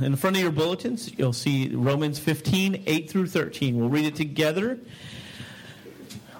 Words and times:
in 0.00 0.16
front 0.16 0.36
of 0.36 0.42
your 0.42 0.52
bulletins, 0.52 1.12
you'll 1.18 1.32
see 1.32 1.68
Romans 1.74 2.18
15, 2.18 2.84
8 2.86 3.10
through 3.10 3.26
13. 3.26 3.78
We'll 3.78 3.88
read 3.88 4.06
it 4.06 4.16
together. 4.16 4.78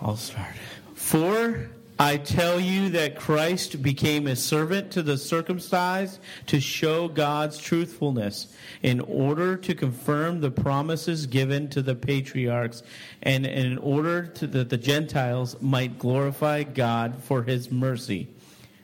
I'll 0.01 0.17
start. 0.17 0.55
For 0.95 1.69
I 2.01 2.17
tell 2.17 2.61
you 2.61 2.91
that 2.91 3.17
Christ 3.17 3.83
became 3.83 4.29
a 4.29 4.37
servant 4.37 4.93
to 4.93 5.03
the 5.03 5.19
circumcised 5.19 6.21
to 6.47 6.61
show 6.61 7.09
God's 7.09 7.59
truthfulness 7.59 8.55
in 8.83 9.01
order 9.01 9.57
to 9.57 9.75
confirm 9.75 10.41
the 10.41 10.53
promises 10.53 11.27
given 11.27 11.69
to 11.71 11.83
the 11.83 11.97
patriarchs 11.97 12.85
and 13.23 13.45
in 13.45 13.79
order 13.79 14.27
to 14.27 14.47
that 14.47 14.71
the 14.71 14.77
Gentiles 14.77 15.57
might 15.61 15.99
glorify 15.99 16.63
God 16.63 17.21
for 17.25 17.43
his 17.43 17.73
mercy. 17.73 18.29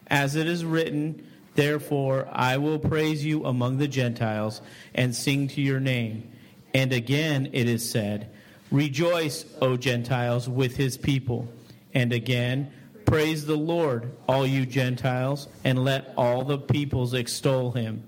As 0.08 0.34
it 0.34 0.48
is 0.48 0.64
written, 0.64 1.24
therefore 1.54 2.28
I 2.32 2.56
will 2.56 2.78
praise 2.78 3.24
you 3.24 3.44
among 3.44 3.78
the 3.78 3.88
Gentiles 3.88 4.60
and 4.94 5.14
sing 5.14 5.48
to 5.48 5.60
your 5.60 5.80
name. 5.80 6.30
And 6.72 6.92
again 6.92 7.50
it 7.52 7.68
is 7.68 7.88
said, 7.88 8.30
Rejoice, 8.70 9.44
O 9.60 9.76
Gentiles, 9.76 10.48
with 10.48 10.76
his 10.76 10.96
people. 10.96 11.48
And 11.92 12.12
again, 12.12 12.72
Praise 13.04 13.44
the 13.44 13.56
Lord, 13.56 14.16
all 14.26 14.46
you 14.46 14.64
Gentiles, 14.64 15.48
and 15.62 15.84
let 15.84 16.14
all 16.16 16.44
the 16.44 16.58
peoples 16.58 17.12
extol 17.12 17.72
him. 17.72 18.02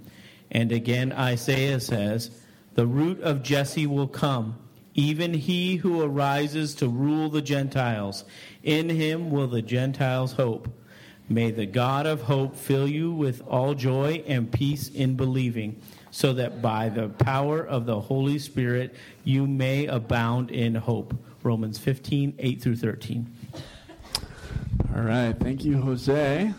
And 0.50 0.72
again, 0.72 1.12
Isaiah 1.12 1.80
says, 1.80 2.30
The 2.74 2.86
root 2.86 3.20
of 3.20 3.42
Jesse 3.42 3.86
will 3.86 4.08
come, 4.08 4.56
even 4.94 5.34
he 5.34 5.76
who 5.76 6.00
arises 6.00 6.74
to 6.76 6.88
rule 6.88 7.28
the 7.28 7.42
Gentiles. 7.42 8.24
In 8.62 8.88
him 8.88 9.30
will 9.30 9.48
the 9.48 9.62
Gentiles 9.62 10.32
hope. 10.32 10.68
May 11.28 11.50
the 11.50 11.66
God 11.66 12.06
of 12.06 12.22
hope 12.22 12.54
fill 12.54 12.86
you 12.86 13.10
with 13.10 13.42
all 13.48 13.74
joy 13.74 14.22
and 14.28 14.50
peace 14.50 14.88
in 14.88 15.16
believing, 15.16 15.80
so 16.12 16.32
that 16.34 16.62
by 16.62 16.88
the 16.88 17.08
power 17.08 17.66
of 17.66 17.84
the 17.84 18.00
Holy 18.00 18.38
Spirit 18.38 18.94
you 19.24 19.46
may 19.46 19.86
abound 19.86 20.52
in 20.52 20.76
hope. 20.76 21.14
Romans 21.42 21.78
15, 21.78 22.34
8 22.38 22.62
through 22.62 22.76
13. 22.76 23.32
All 24.94 25.02
right, 25.02 25.32
thank 25.32 25.64
you, 25.64 25.80
Jose. 25.80 26.52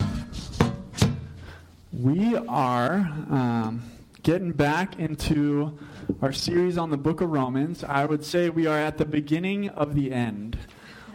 We 1.92 2.36
are 2.36 3.10
um, 3.30 3.82
getting 4.22 4.52
back 4.52 4.98
into 4.98 5.78
our 6.20 6.32
series 6.32 6.76
on 6.76 6.90
the 6.90 6.98
book 6.98 7.22
of 7.22 7.30
Romans. 7.30 7.84
I 7.84 8.04
would 8.04 8.24
say 8.24 8.50
we 8.50 8.66
are 8.66 8.78
at 8.78 8.98
the 8.98 9.06
beginning 9.06 9.70
of 9.70 9.94
the 9.94 10.12
end. 10.12 10.58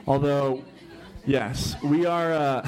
Although, 0.07 0.63
yes, 1.25 1.75
we 1.83 2.07
are. 2.07 2.33
Uh, 2.33 2.67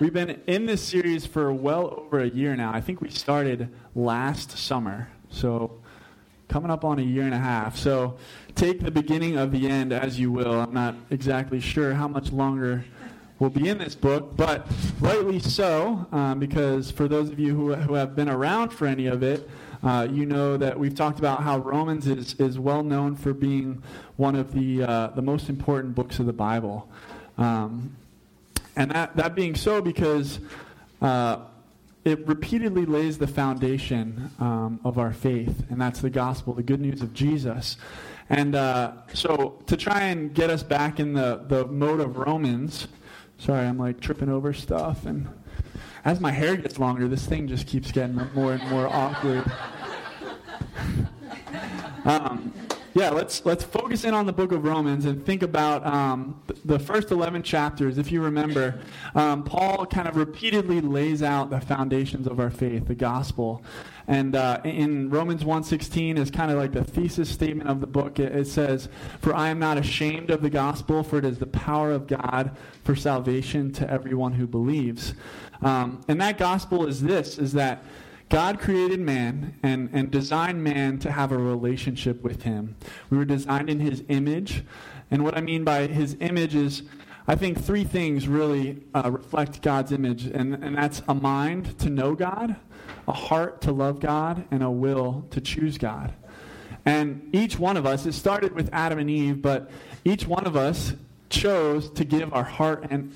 we've 0.00 0.12
been 0.12 0.40
in 0.46 0.66
this 0.66 0.82
series 0.82 1.26
for 1.26 1.52
well 1.52 2.04
over 2.06 2.20
a 2.20 2.28
year 2.28 2.54
now. 2.54 2.72
I 2.72 2.80
think 2.80 3.00
we 3.00 3.10
started 3.10 3.68
last 3.96 4.56
summer, 4.56 5.08
so 5.28 5.80
coming 6.46 6.70
up 6.70 6.84
on 6.84 6.98
a 6.98 7.02
year 7.02 7.24
and 7.24 7.34
a 7.34 7.38
half. 7.38 7.76
So 7.76 8.16
take 8.54 8.80
the 8.80 8.90
beginning 8.90 9.36
of 9.36 9.50
the 9.50 9.68
end 9.68 9.92
as 9.92 10.18
you 10.18 10.30
will. 10.30 10.60
I'm 10.60 10.72
not 10.72 10.94
exactly 11.10 11.60
sure 11.60 11.94
how 11.94 12.06
much 12.06 12.32
longer 12.32 12.84
we'll 13.38 13.50
be 13.50 13.68
in 13.68 13.78
this 13.78 13.94
book, 13.94 14.36
but 14.36 14.66
rightly 15.00 15.40
so, 15.40 16.06
um, 16.12 16.38
because 16.38 16.90
for 16.90 17.08
those 17.08 17.30
of 17.30 17.38
you 17.38 17.54
who, 17.54 17.74
who 17.74 17.94
have 17.94 18.14
been 18.14 18.28
around 18.28 18.70
for 18.70 18.86
any 18.86 19.06
of 19.06 19.22
it, 19.22 19.48
uh, 19.82 20.06
you 20.10 20.26
know 20.26 20.56
that 20.56 20.78
we've 20.78 20.94
talked 20.94 21.18
about 21.18 21.42
how 21.42 21.58
Romans 21.58 22.06
is, 22.06 22.34
is 22.34 22.58
well 22.58 22.82
known 22.82 23.14
for 23.14 23.32
being 23.32 23.82
one 24.16 24.34
of 24.34 24.52
the, 24.52 24.82
uh, 24.82 25.08
the 25.08 25.22
most 25.22 25.48
important 25.48 25.94
books 25.94 26.18
of 26.18 26.26
the 26.26 26.32
Bible. 26.32 26.88
Um, 27.36 27.96
and 28.78 28.90
that, 28.92 29.16
that 29.16 29.34
being 29.34 29.54
so, 29.54 29.82
because 29.82 30.40
uh, 31.02 31.40
it 32.04 32.26
repeatedly 32.26 32.86
lays 32.86 33.18
the 33.18 33.26
foundation 33.26 34.30
um, 34.38 34.80
of 34.84 34.98
our 34.98 35.12
faith, 35.12 35.64
and 35.68 35.78
that's 35.78 36.00
the 36.00 36.10
gospel, 36.10 36.54
the 36.54 36.62
good 36.62 36.80
news 36.80 37.02
of 37.02 37.12
Jesus. 37.12 37.76
And 38.30 38.54
uh, 38.54 38.92
so, 39.12 39.62
to 39.66 39.76
try 39.76 40.04
and 40.04 40.32
get 40.32 40.48
us 40.48 40.62
back 40.62 41.00
in 41.00 41.12
the, 41.12 41.44
the 41.46 41.66
mode 41.66 42.00
of 42.00 42.16
Romans, 42.16 42.88
Sorry, 43.38 43.64
I'm 43.64 43.78
like 43.78 44.00
tripping 44.00 44.28
over 44.28 44.52
stuff. 44.52 45.06
And 45.06 45.28
as 46.04 46.20
my 46.20 46.32
hair 46.32 46.56
gets 46.56 46.78
longer, 46.78 47.06
this 47.06 47.24
thing 47.24 47.46
just 47.46 47.68
keeps 47.68 47.92
getting 47.92 48.16
more 48.34 48.52
and 48.52 48.70
more 48.70 48.88
awkward. 48.88 49.50
um, 52.04 52.52
yeah, 52.98 53.10
let's 53.10 53.46
let's 53.46 53.62
focus 53.62 54.02
in 54.02 54.12
on 54.12 54.26
the 54.26 54.32
book 54.32 54.50
of 54.50 54.64
Romans 54.64 55.04
and 55.04 55.24
think 55.24 55.44
about 55.44 55.86
um, 55.86 56.42
the 56.64 56.80
first 56.80 57.12
11 57.12 57.44
chapters. 57.44 57.96
If 57.96 58.10
you 58.10 58.20
remember, 58.20 58.80
um, 59.14 59.44
Paul 59.44 59.86
kind 59.86 60.08
of 60.08 60.16
repeatedly 60.16 60.80
lays 60.80 61.22
out 61.22 61.48
the 61.48 61.60
foundations 61.60 62.26
of 62.26 62.40
our 62.40 62.50
faith, 62.50 62.88
the 62.88 62.96
gospel. 62.96 63.62
And 64.08 64.34
uh, 64.34 64.60
in 64.64 65.10
Romans 65.10 65.44
1.16 65.44 66.18
is 66.18 66.30
kind 66.30 66.50
of 66.50 66.58
like 66.58 66.72
the 66.72 66.82
thesis 66.82 67.28
statement 67.28 67.68
of 67.68 67.80
the 67.80 67.86
book. 67.86 68.18
It, 68.18 68.34
it 68.34 68.46
says, 68.48 68.88
For 69.20 69.32
I 69.32 69.50
am 69.50 69.60
not 69.60 69.78
ashamed 69.78 70.30
of 70.30 70.42
the 70.42 70.50
gospel, 70.50 71.04
for 71.04 71.18
it 71.18 71.24
is 71.24 71.38
the 71.38 71.46
power 71.46 71.92
of 71.92 72.08
God 72.08 72.56
for 72.82 72.96
salvation 72.96 73.70
to 73.74 73.88
everyone 73.88 74.32
who 74.32 74.46
believes. 74.48 75.14
Um, 75.62 76.00
and 76.08 76.20
that 76.20 76.36
gospel 76.36 76.86
is 76.86 77.02
this, 77.02 77.38
is 77.38 77.52
that 77.52 77.84
God 78.28 78.60
created 78.60 79.00
man 79.00 79.58
and, 79.62 79.88
and 79.92 80.10
designed 80.10 80.62
man 80.62 80.98
to 80.98 81.10
have 81.10 81.32
a 81.32 81.38
relationship 81.38 82.22
with 82.22 82.42
him. 82.42 82.76
We 83.08 83.16
were 83.16 83.24
designed 83.24 83.70
in 83.70 83.80
his 83.80 84.04
image. 84.08 84.64
And 85.10 85.24
what 85.24 85.36
I 85.36 85.40
mean 85.40 85.64
by 85.64 85.86
his 85.86 86.16
image 86.20 86.54
is, 86.54 86.82
I 87.26 87.34
think 87.34 87.62
three 87.62 87.84
things 87.84 88.26
really 88.26 88.82
uh, 88.94 89.10
reflect 89.10 89.60
God's 89.60 89.92
image, 89.92 90.26
and, 90.26 90.54
and 90.54 90.76
that's 90.76 91.02
a 91.08 91.14
mind 91.14 91.78
to 91.80 91.90
know 91.90 92.14
God, 92.14 92.56
a 93.06 93.12
heart 93.12 93.60
to 93.62 93.72
love 93.72 94.00
God, 94.00 94.46
and 94.50 94.62
a 94.62 94.70
will 94.70 95.26
to 95.30 95.40
choose 95.40 95.76
God. 95.76 96.14
And 96.86 97.28
each 97.34 97.58
one 97.58 97.76
of 97.76 97.84
us, 97.84 98.06
it 98.06 98.12
started 98.12 98.54
with 98.54 98.70
Adam 98.72 98.98
and 98.98 99.10
Eve, 99.10 99.42
but 99.42 99.70
each 100.04 100.26
one 100.26 100.46
of 100.46 100.56
us 100.56 100.94
chose 101.30 101.90
to 101.90 102.04
give 102.04 102.32
our 102.32 102.44
heart 102.44 102.86
and 102.90 103.12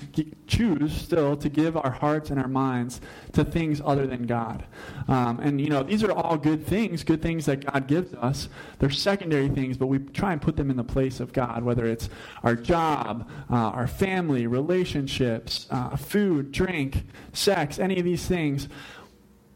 choose 0.47 0.93
still 0.93 1.35
to 1.37 1.49
give 1.49 1.75
our 1.75 1.91
hearts 1.91 2.29
and 2.29 2.39
our 2.39 2.47
minds 2.47 3.01
to 3.33 3.43
things 3.43 3.81
other 3.83 4.05
than 4.05 4.27
God. 4.27 4.65
Um, 5.07 5.39
and, 5.39 5.59
you 5.59 5.69
know, 5.69 5.83
these 5.83 6.03
are 6.03 6.11
all 6.11 6.37
good 6.37 6.65
things, 6.65 7.03
good 7.03 7.21
things 7.21 7.45
that 7.45 7.65
God 7.65 7.87
gives 7.87 8.13
us. 8.13 8.49
They're 8.79 8.89
secondary 8.89 9.49
things, 9.49 9.77
but 9.77 9.87
we 9.87 9.99
try 9.99 10.31
and 10.31 10.41
put 10.41 10.57
them 10.57 10.69
in 10.69 10.77
the 10.77 10.83
place 10.83 11.19
of 11.19 11.33
God, 11.33 11.63
whether 11.63 11.85
it's 11.85 12.09
our 12.43 12.55
job, 12.55 13.29
uh, 13.49 13.55
our 13.55 13.87
family, 13.87 14.47
relationships, 14.47 15.67
uh, 15.71 15.95
food, 15.95 16.51
drink, 16.51 17.05
sex, 17.33 17.79
any 17.79 17.97
of 17.99 18.05
these 18.05 18.25
things 18.27 18.67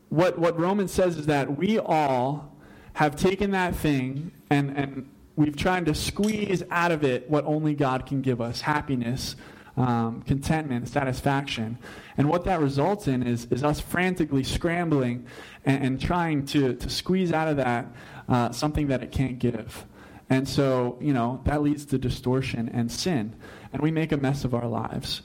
what, 0.10 0.40
what 0.40 0.60
Romans 0.60 0.92
says 0.92 1.18
is 1.18 1.26
that 1.26 1.58
we 1.58 1.80
all 1.80 2.56
have 2.94 3.16
taken 3.16 3.52
that 3.52 3.76
thing 3.76 4.32
and, 4.50 4.76
and 4.78 5.10
we've 5.38 5.56
tried 5.56 5.86
to 5.86 5.96
squeeze 5.96 6.64
out 6.70 6.92
of 6.92 7.04
it 7.06 7.30
what 7.30 7.46
only 7.46 7.74
God 7.76 8.06
can 8.06 8.22
give 8.22 8.42
us 8.42 8.60
happiness, 8.60 9.38
um, 9.78 10.24
contentment, 10.24 10.90
satisfaction. 10.90 11.78
And 12.18 12.28
what 12.28 12.44
that 12.46 12.60
results 12.60 13.08
in 13.08 13.22
is, 13.24 13.46
is 13.52 13.64
us 13.64 13.80
frantically 13.80 14.44
scrambling 14.44 15.28
and, 15.64 15.84
and 15.84 16.02
trying 16.02 16.46
to, 16.48 16.74
to 16.74 16.90
squeeze 16.90 17.32
out 17.32 17.48
of 17.48 17.58
that 17.58 17.86
uh, 18.28 18.52
something 18.52 18.88
that 18.88 19.04
it 19.04 19.12
can't 19.12 19.38
give. 19.38 19.86
And 20.30 20.50
so, 20.50 20.98
you 21.00 21.14
know, 21.14 21.40
that 21.46 21.62
leads 21.62 21.86
to 21.86 21.98
distortion 21.98 22.70
and 22.74 22.92
sin. 22.92 23.36
And 23.72 23.82
we 23.82 23.92
make 23.92 24.12
a 24.12 24.18
mess 24.18 24.44
of 24.44 24.54
our 24.56 24.68
lives. 24.68 25.22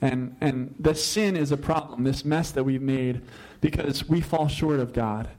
And, 0.00 0.36
and 0.42 0.74
the 0.78 0.94
sin 0.94 1.36
is 1.36 1.50
a 1.50 1.56
problem, 1.56 2.04
this 2.04 2.24
mess 2.24 2.50
that 2.50 2.64
we've 2.64 2.82
made 2.82 3.22
because 3.62 4.06
we 4.06 4.20
fall 4.20 4.48
short 4.48 4.78
of 4.78 4.92
God. 4.92 5.30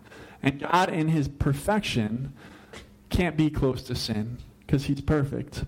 And 0.42 0.60
God, 0.60 0.90
in 0.90 1.10
his 1.10 1.28
perfection, 1.28 2.34
can't 3.16 3.38
be 3.38 3.50
close 3.50 3.84
to 3.84 3.96
sin 3.96 4.38
because 4.60 4.86
he's 4.86 5.02
perfect. 5.02 5.64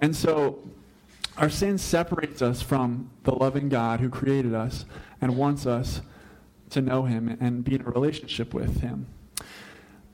And 0.00 0.14
so 0.14 0.62
our 1.36 1.50
sin 1.50 1.78
separates 1.78 2.42
us 2.42 2.62
from 2.62 3.10
the 3.24 3.34
loving 3.34 3.68
God 3.68 4.00
who 4.00 4.08
created 4.08 4.54
us 4.54 4.84
and 5.20 5.36
wants 5.36 5.66
us 5.66 6.00
to 6.70 6.80
know 6.80 7.04
him 7.04 7.36
and 7.40 7.64
be 7.64 7.74
in 7.74 7.82
a 7.82 7.84
relationship 7.84 8.54
with 8.54 8.80
him. 8.80 9.06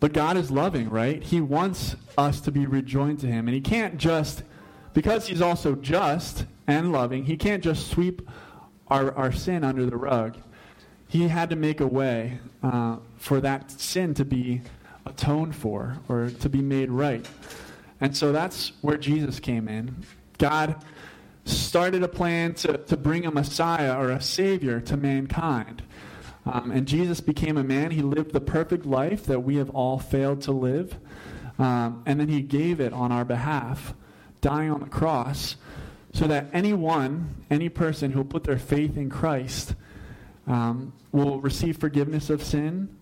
But 0.01 0.13
God 0.13 0.37
is 0.37 0.51
loving, 0.51 0.91
right? 0.91 1.23
He 1.23 1.41
wants 1.41 1.97
us 2.19 2.41
to 2.43 2.53
be 2.53 2.67
rejoined 2.67 3.21
to 3.21 3.27
him. 3.27 3.49
And 3.49 3.55
he 3.55 3.61
can't 3.61 3.97
just, 3.97 4.43
because 4.93 5.27
he's 5.27 5.41
also 5.41 5.75
just 5.75 6.47
and 6.67 6.93
loving, 6.93 7.25
he 7.25 7.37
can't 7.37 7.63
just 7.63 7.89
sweep 7.89 8.29
our, 8.89 9.13
our 9.15 9.33
sin 9.33 9.65
under 9.65 9.87
the 9.87 9.97
rug 9.97 10.37
he 11.15 11.29
had 11.29 11.49
to 11.51 11.55
make 11.55 11.81
a 11.81 11.87
way 11.87 12.41
uh, 12.61 12.97
for 13.17 13.41
that 13.41 13.71
sin 13.71 14.15
to 14.15 14.25
be 14.25 14.63
atoned 15.07 15.55
for 15.55 15.99
or 16.09 16.31
to 16.31 16.49
be 16.49 16.63
made 16.63 16.91
right. 16.91 17.27
And 18.01 18.17
so 18.17 18.33
that's 18.33 18.73
where 18.81 18.97
Jesus 18.97 19.41
came 19.41 19.69
in. 19.69 20.05
God 20.39 20.77
started 21.45 22.03
a 22.03 22.09
plan 22.09 22.55
to, 22.55 22.79
to 22.79 22.97
bring 22.97 23.27
a 23.27 23.31
Messiah 23.31 23.99
or 23.99 24.11
a 24.11 24.21
Savior 24.21 24.81
to 24.81 24.97
mankind. 24.97 25.83
Um, 26.47 26.71
and 26.71 26.87
Jesus 26.87 27.21
became 27.21 27.57
a 27.57 27.65
man. 27.65 27.91
He 27.91 28.03
lived 28.03 28.33
the 28.33 28.41
perfect 28.41 28.85
life 28.85 29.27
that 29.27 29.41
we 29.41 29.57
have 29.57 29.71
all 29.71 29.99
failed 29.99 30.43
to 30.43 30.53
live. 30.53 30.99
Um, 31.59 32.03
and 32.07 32.19
then 32.19 32.29
he 32.29 32.43
gave 32.43 32.81
it 32.81 32.93
on 32.93 33.13
our 33.13 33.25
behalf, 33.25 33.95
dying 34.41 34.71
on 34.71 34.81
the 34.81 34.89
cross, 34.89 35.57
so 36.13 36.27
that 36.27 36.49
anyone, 36.53 37.45
any 37.51 37.69
person 37.69 38.13
who 38.13 38.19
will 38.21 38.27
put 38.27 38.45
their 38.45 38.59
faith 38.59 38.97
in 38.97 39.09
Christ 39.11 39.75
um, 40.47 40.93
will 41.13 41.41
receive 41.41 41.79
forgiveness 41.79 42.31
of 42.31 42.43
sin 42.43 42.95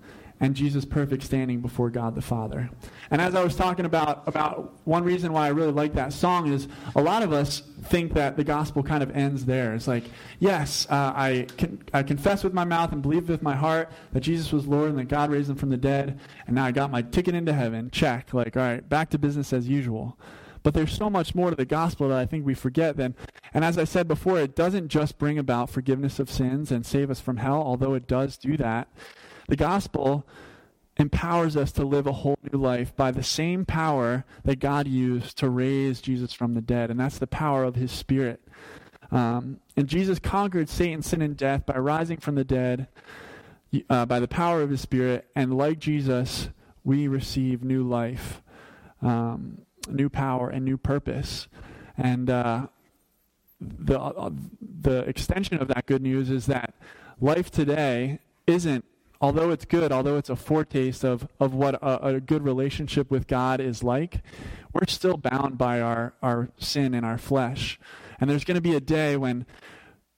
and 0.42 0.56
Jesus' 0.56 0.84
perfect 0.84 1.22
standing 1.22 1.60
before 1.60 1.88
God 1.88 2.16
the 2.16 2.20
Father. 2.20 2.68
And 3.12 3.22
as 3.22 3.36
I 3.36 3.44
was 3.44 3.54
talking 3.54 3.84
about, 3.84 4.26
about 4.26 4.74
one 4.84 5.04
reason 5.04 5.32
why 5.32 5.46
I 5.46 5.50
really 5.50 5.70
like 5.70 5.94
that 5.94 6.12
song 6.12 6.52
is 6.52 6.66
a 6.96 7.00
lot 7.00 7.22
of 7.22 7.32
us 7.32 7.62
think 7.84 8.14
that 8.14 8.36
the 8.36 8.42
gospel 8.42 8.82
kind 8.82 9.04
of 9.04 9.16
ends 9.16 9.44
there. 9.44 9.72
It's 9.72 9.86
like, 9.86 10.02
yes, 10.40 10.84
uh, 10.90 11.12
I, 11.14 11.46
can, 11.56 11.80
I 11.94 12.02
confess 12.02 12.42
with 12.42 12.52
my 12.52 12.64
mouth 12.64 12.90
and 12.90 13.00
believe 13.00 13.28
with 13.28 13.40
my 13.40 13.54
heart 13.54 13.92
that 14.12 14.20
Jesus 14.20 14.52
was 14.52 14.66
Lord 14.66 14.90
and 14.90 14.98
that 14.98 15.06
God 15.06 15.30
raised 15.30 15.48
him 15.48 15.54
from 15.54 15.70
the 15.70 15.76
dead, 15.76 16.18
and 16.48 16.56
now 16.56 16.64
I 16.64 16.72
got 16.72 16.90
my 16.90 17.02
ticket 17.02 17.36
into 17.36 17.52
heaven. 17.52 17.88
Check. 17.92 18.34
Like, 18.34 18.56
all 18.56 18.64
right, 18.64 18.86
back 18.86 19.10
to 19.10 19.18
business 19.18 19.52
as 19.52 19.68
usual. 19.68 20.18
But 20.64 20.74
there's 20.74 20.92
so 20.92 21.08
much 21.08 21.36
more 21.36 21.50
to 21.50 21.56
the 21.56 21.64
gospel 21.64 22.08
that 22.08 22.18
I 22.18 22.26
think 22.26 22.44
we 22.44 22.54
forget 22.54 22.96
then. 22.96 23.14
And 23.54 23.64
as 23.64 23.78
I 23.78 23.84
said 23.84 24.08
before, 24.08 24.40
it 24.40 24.56
doesn't 24.56 24.88
just 24.88 25.18
bring 25.18 25.38
about 25.38 25.70
forgiveness 25.70 26.18
of 26.18 26.28
sins 26.28 26.72
and 26.72 26.84
save 26.84 27.10
us 27.10 27.20
from 27.20 27.36
hell, 27.36 27.62
although 27.62 27.94
it 27.94 28.08
does 28.08 28.36
do 28.36 28.56
that. 28.56 28.88
The 29.52 29.56
gospel 29.56 30.26
empowers 30.96 31.58
us 31.58 31.72
to 31.72 31.84
live 31.84 32.06
a 32.06 32.12
whole 32.12 32.38
new 32.50 32.58
life 32.58 32.96
by 32.96 33.10
the 33.10 33.22
same 33.22 33.66
power 33.66 34.24
that 34.44 34.60
God 34.60 34.88
used 34.88 35.36
to 35.36 35.50
raise 35.50 36.00
Jesus 36.00 36.32
from 36.32 36.54
the 36.54 36.62
dead, 36.62 36.90
and 36.90 36.98
that's 36.98 37.18
the 37.18 37.26
power 37.26 37.62
of 37.62 37.74
his 37.74 37.92
Spirit. 37.92 38.40
Um, 39.10 39.60
and 39.76 39.88
Jesus 39.88 40.18
conquered 40.18 40.70
Satan, 40.70 41.02
sin, 41.02 41.20
and 41.20 41.36
death 41.36 41.66
by 41.66 41.76
rising 41.76 42.16
from 42.16 42.36
the 42.36 42.44
dead 42.44 42.88
uh, 43.90 44.06
by 44.06 44.20
the 44.20 44.26
power 44.26 44.62
of 44.62 44.70
his 44.70 44.80
Spirit, 44.80 45.28
and 45.36 45.52
like 45.54 45.78
Jesus, 45.78 46.48
we 46.82 47.06
receive 47.06 47.62
new 47.62 47.86
life, 47.86 48.40
um, 49.02 49.66
new 49.86 50.08
power, 50.08 50.48
and 50.48 50.64
new 50.64 50.78
purpose. 50.78 51.46
And 51.98 52.30
uh, 52.30 52.68
the, 53.60 54.00
uh, 54.00 54.30
the 54.62 55.00
extension 55.00 55.60
of 55.60 55.68
that 55.68 55.84
good 55.84 56.00
news 56.00 56.30
is 56.30 56.46
that 56.46 56.74
life 57.20 57.50
today 57.50 58.18
isn't 58.46 58.86
although 59.22 59.50
it's 59.50 59.64
good, 59.64 59.92
although 59.92 60.16
it's 60.16 60.28
a 60.28 60.36
foretaste 60.36 61.04
of, 61.04 61.28
of 61.38 61.54
what 61.54 61.76
a, 61.76 62.06
a, 62.06 62.20
good 62.20 62.42
relationship 62.42 63.08
with 63.08 63.28
God 63.28 63.60
is 63.60 63.82
like, 63.82 64.20
we're 64.72 64.88
still 64.88 65.16
bound 65.16 65.56
by 65.56 65.80
our, 65.80 66.12
our 66.20 66.50
sin 66.58 66.92
and 66.92 67.06
our 67.06 67.16
flesh. 67.16 67.78
And 68.20 68.28
there's 68.28 68.44
going 68.44 68.56
to 68.56 68.60
be 68.60 68.74
a 68.74 68.80
day 68.80 69.16
when 69.16 69.46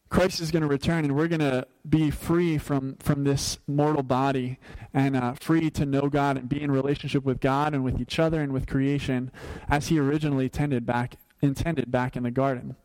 Christ 0.09 0.41
is 0.41 0.51
going 0.51 0.63
to 0.63 0.69
return 0.69 1.05
and 1.05 1.15
we're 1.15 1.29
going 1.29 1.41
to 1.41 1.67
be 1.87 2.11
free 2.11 2.57
from, 2.57 2.97
from 2.97 3.25
this 3.25 3.59
mortal 3.67 4.03
body 4.03 4.59
and 4.95 5.17
uh, 5.17 5.35
free 5.35 5.71
to 5.71 5.85
know 5.85 6.09
God 6.09 6.39
and 6.39 6.49
be 6.49 6.63
in 6.63 6.71
relationship 6.71 7.25
with 7.25 7.41
God 7.41 7.75
and 7.75 7.85
with 7.85 8.01
each 8.01 8.19
other 8.19 8.41
and 8.41 8.53
with 8.53 8.67
creation 8.67 9.31
as 9.69 9.89
he 9.89 9.99
originally 9.99 10.45
intended 10.45 10.87
back, 10.87 11.17
intended 11.43 11.91
back 11.91 12.17
in 12.17 12.23
the 12.23 12.31
garden. 12.31 12.77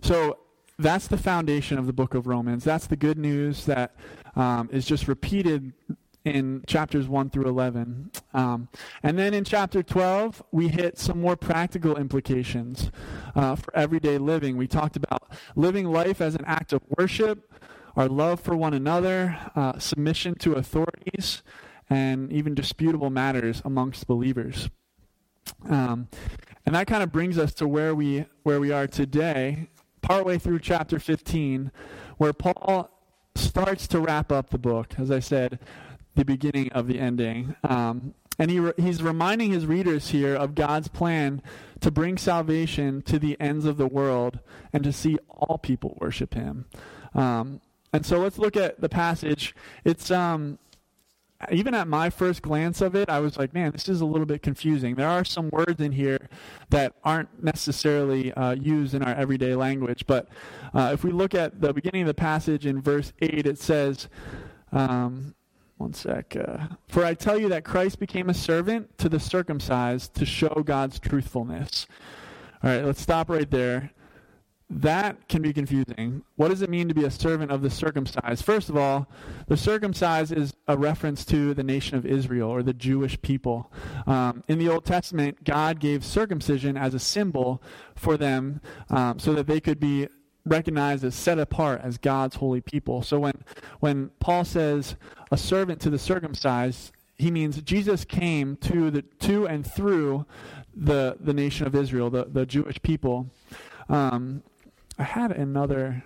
So 0.00 0.38
that's 0.78 1.06
the 1.06 1.18
foundation 1.18 1.78
of 1.78 1.86
the 1.86 1.92
book 1.92 2.14
of 2.14 2.26
Romans. 2.26 2.64
That's 2.64 2.86
the 2.86 2.96
good 2.96 3.18
news 3.18 3.66
that 3.66 3.94
um, 4.36 4.68
is 4.72 4.86
just 4.86 5.08
repeated 5.08 5.72
in 6.24 6.62
chapters 6.66 7.08
1 7.08 7.30
through 7.30 7.48
11. 7.48 8.10
Um, 8.34 8.68
and 9.02 9.18
then 9.18 9.32
in 9.32 9.44
chapter 9.44 9.82
12, 9.82 10.42
we 10.52 10.68
hit 10.68 10.98
some 10.98 11.20
more 11.20 11.36
practical 11.36 11.96
implications 11.96 12.90
uh, 13.34 13.56
for 13.56 13.74
everyday 13.76 14.18
living. 14.18 14.56
We 14.56 14.66
talked 14.66 14.96
about 14.96 15.32
living 15.56 15.86
life 15.86 16.20
as 16.20 16.34
an 16.34 16.44
act 16.44 16.72
of 16.72 16.82
worship, 16.98 17.52
our 17.96 18.08
love 18.08 18.40
for 18.40 18.54
one 18.54 18.74
another, 18.74 19.38
uh, 19.56 19.78
submission 19.78 20.34
to 20.36 20.54
authorities, 20.54 21.42
and 21.88 22.30
even 22.32 22.54
disputable 22.54 23.10
matters 23.10 23.62
amongst 23.64 24.06
believers. 24.06 24.68
Um, 25.68 26.08
and 26.66 26.74
that 26.74 26.86
kind 26.86 27.02
of 27.02 27.10
brings 27.10 27.38
us 27.38 27.54
to 27.54 27.66
where 27.66 27.94
we 27.94 28.26
where 28.42 28.60
we 28.60 28.70
are 28.70 28.86
today, 28.86 29.68
partway 30.02 30.38
through 30.38 30.60
chapter 30.60 30.98
15, 30.98 31.72
where 32.18 32.32
Paul 32.32 32.90
starts 33.40 33.86
to 33.88 34.00
wrap 34.00 34.30
up 34.30 34.50
the 34.50 34.58
book, 34.58 34.94
as 34.98 35.10
I 35.10 35.20
said, 35.20 35.58
the 36.14 36.24
beginning 36.24 36.70
of 36.72 36.86
the 36.86 36.98
ending. 36.98 37.56
Um, 37.64 38.14
and 38.38 38.50
he 38.50 38.70
he's 38.78 39.02
reminding 39.02 39.52
his 39.52 39.66
readers 39.66 40.08
here 40.08 40.34
of 40.34 40.54
God's 40.54 40.88
plan 40.88 41.42
to 41.80 41.90
bring 41.90 42.16
salvation 42.16 43.02
to 43.02 43.18
the 43.18 43.38
ends 43.38 43.66
of 43.66 43.76
the 43.76 43.86
world 43.86 44.40
and 44.72 44.82
to 44.84 44.92
see 44.92 45.18
all 45.28 45.58
people 45.58 45.96
worship 46.00 46.34
him. 46.34 46.64
Um, 47.14 47.60
and 47.92 48.06
so 48.06 48.18
let's 48.18 48.38
look 48.38 48.56
at 48.56 48.80
the 48.80 48.88
passage. 48.88 49.54
It's 49.84 50.10
um, 50.10 50.58
even 51.50 51.74
at 51.74 51.88
my 51.88 52.10
first 52.10 52.42
glance 52.42 52.80
of 52.80 52.94
it, 52.94 53.08
I 53.08 53.20
was 53.20 53.38
like, 53.38 53.54
man, 53.54 53.72
this 53.72 53.88
is 53.88 54.00
a 54.00 54.04
little 54.04 54.26
bit 54.26 54.42
confusing. 54.42 54.94
There 54.94 55.08
are 55.08 55.24
some 55.24 55.48
words 55.50 55.80
in 55.80 55.92
here 55.92 56.28
that 56.68 56.94
aren't 57.02 57.42
necessarily 57.42 58.32
uh, 58.34 58.52
used 58.52 58.94
in 58.94 59.02
our 59.02 59.14
everyday 59.14 59.54
language. 59.54 60.06
But 60.06 60.28
uh, 60.74 60.90
if 60.92 61.02
we 61.02 61.12
look 61.12 61.34
at 61.34 61.60
the 61.60 61.72
beginning 61.72 62.02
of 62.02 62.08
the 62.08 62.14
passage 62.14 62.66
in 62.66 62.82
verse 62.82 63.12
8, 63.20 63.46
it 63.46 63.58
says, 63.58 64.08
um, 64.72 65.34
one 65.78 65.94
sec. 65.94 66.36
Uh, 66.36 66.66
For 66.88 67.04
I 67.04 67.14
tell 67.14 67.40
you 67.40 67.48
that 67.48 67.64
Christ 67.64 67.98
became 67.98 68.28
a 68.28 68.34
servant 68.34 68.98
to 68.98 69.08
the 69.08 69.18
circumcised 69.18 70.14
to 70.14 70.26
show 70.26 70.62
God's 70.64 70.98
truthfulness. 70.98 71.86
All 72.62 72.70
right, 72.70 72.84
let's 72.84 73.00
stop 73.00 73.30
right 73.30 73.50
there 73.50 73.90
that 74.70 75.28
can 75.28 75.42
be 75.42 75.52
confusing. 75.52 76.22
What 76.36 76.48
does 76.48 76.62
it 76.62 76.70
mean 76.70 76.86
to 76.88 76.94
be 76.94 77.04
a 77.04 77.10
servant 77.10 77.50
of 77.50 77.60
the 77.60 77.70
circumcised? 77.70 78.44
First 78.44 78.68
of 78.68 78.76
all, 78.76 79.08
the 79.48 79.56
circumcised 79.56 80.32
is 80.32 80.54
a 80.68 80.78
reference 80.78 81.24
to 81.26 81.54
the 81.54 81.64
nation 81.64 81.98
of 81.98 82.06
Israel 82.06 82.48
or 82.48 82.62
the 82.62 82.72
Jewish 82.72 83.20
people. 83.20 83.72
Um, 84.06 84.44
in 84.46 84.58
the 84.58 84.68
Old 84.68 84.84
Testament, 84.84 85.42
God 85.42 85.80
gave 85.80 86.04
circumcision 86.04 86.76
as 86.76 86.94
a 86.94 87.00
symbol 87.00 87.60
for 87.96 88.16
them 88.16 88.60
um, 88.90 89.18
so 89.18 89.32
that 89.32 89.48
they 89.48 89.60
could 89.60 89.80
be 89.80 90.06
recognized 90.46 91.04
as 91.04 91.16
set 91.16 91.38
apart 91.40 91.80
as 91.82 91.98
God's 91.98 92.36
holy 92.36 92.60
people. 92.60 93.02
So 93.02 93.18
when, 93.18 93.42
when 93.80 94.10
Paul 94.20 94.44
says 94.44 94.94
a 95.32 95.36
servant 95.36 95.80
to 95.80 95.90
the 95.90 95.98
circumcised, 95.98 96.92
he 97.18 97.32
means 97.32 97.60
Jesus 97.62 98.04
came 98.04 98.56
to, 98.58 98.90
the, 98.90 99.02
to 99.02 99.46
and 99.46 99.66
through 99.66 100.26
the, 100.74 101.16
the 101.18 101.34
nation 101.34 101.66
of 101.66 101.74
Israel, 101.74 102.08
the, 102.08 102.24
the 102.24 102.46
Jewish 102.46 102.80
people. 102.82 103.26
Um, 103.88 104.44
I 105.00 105.04
had 105.04 105.32
another. 105.32 106.04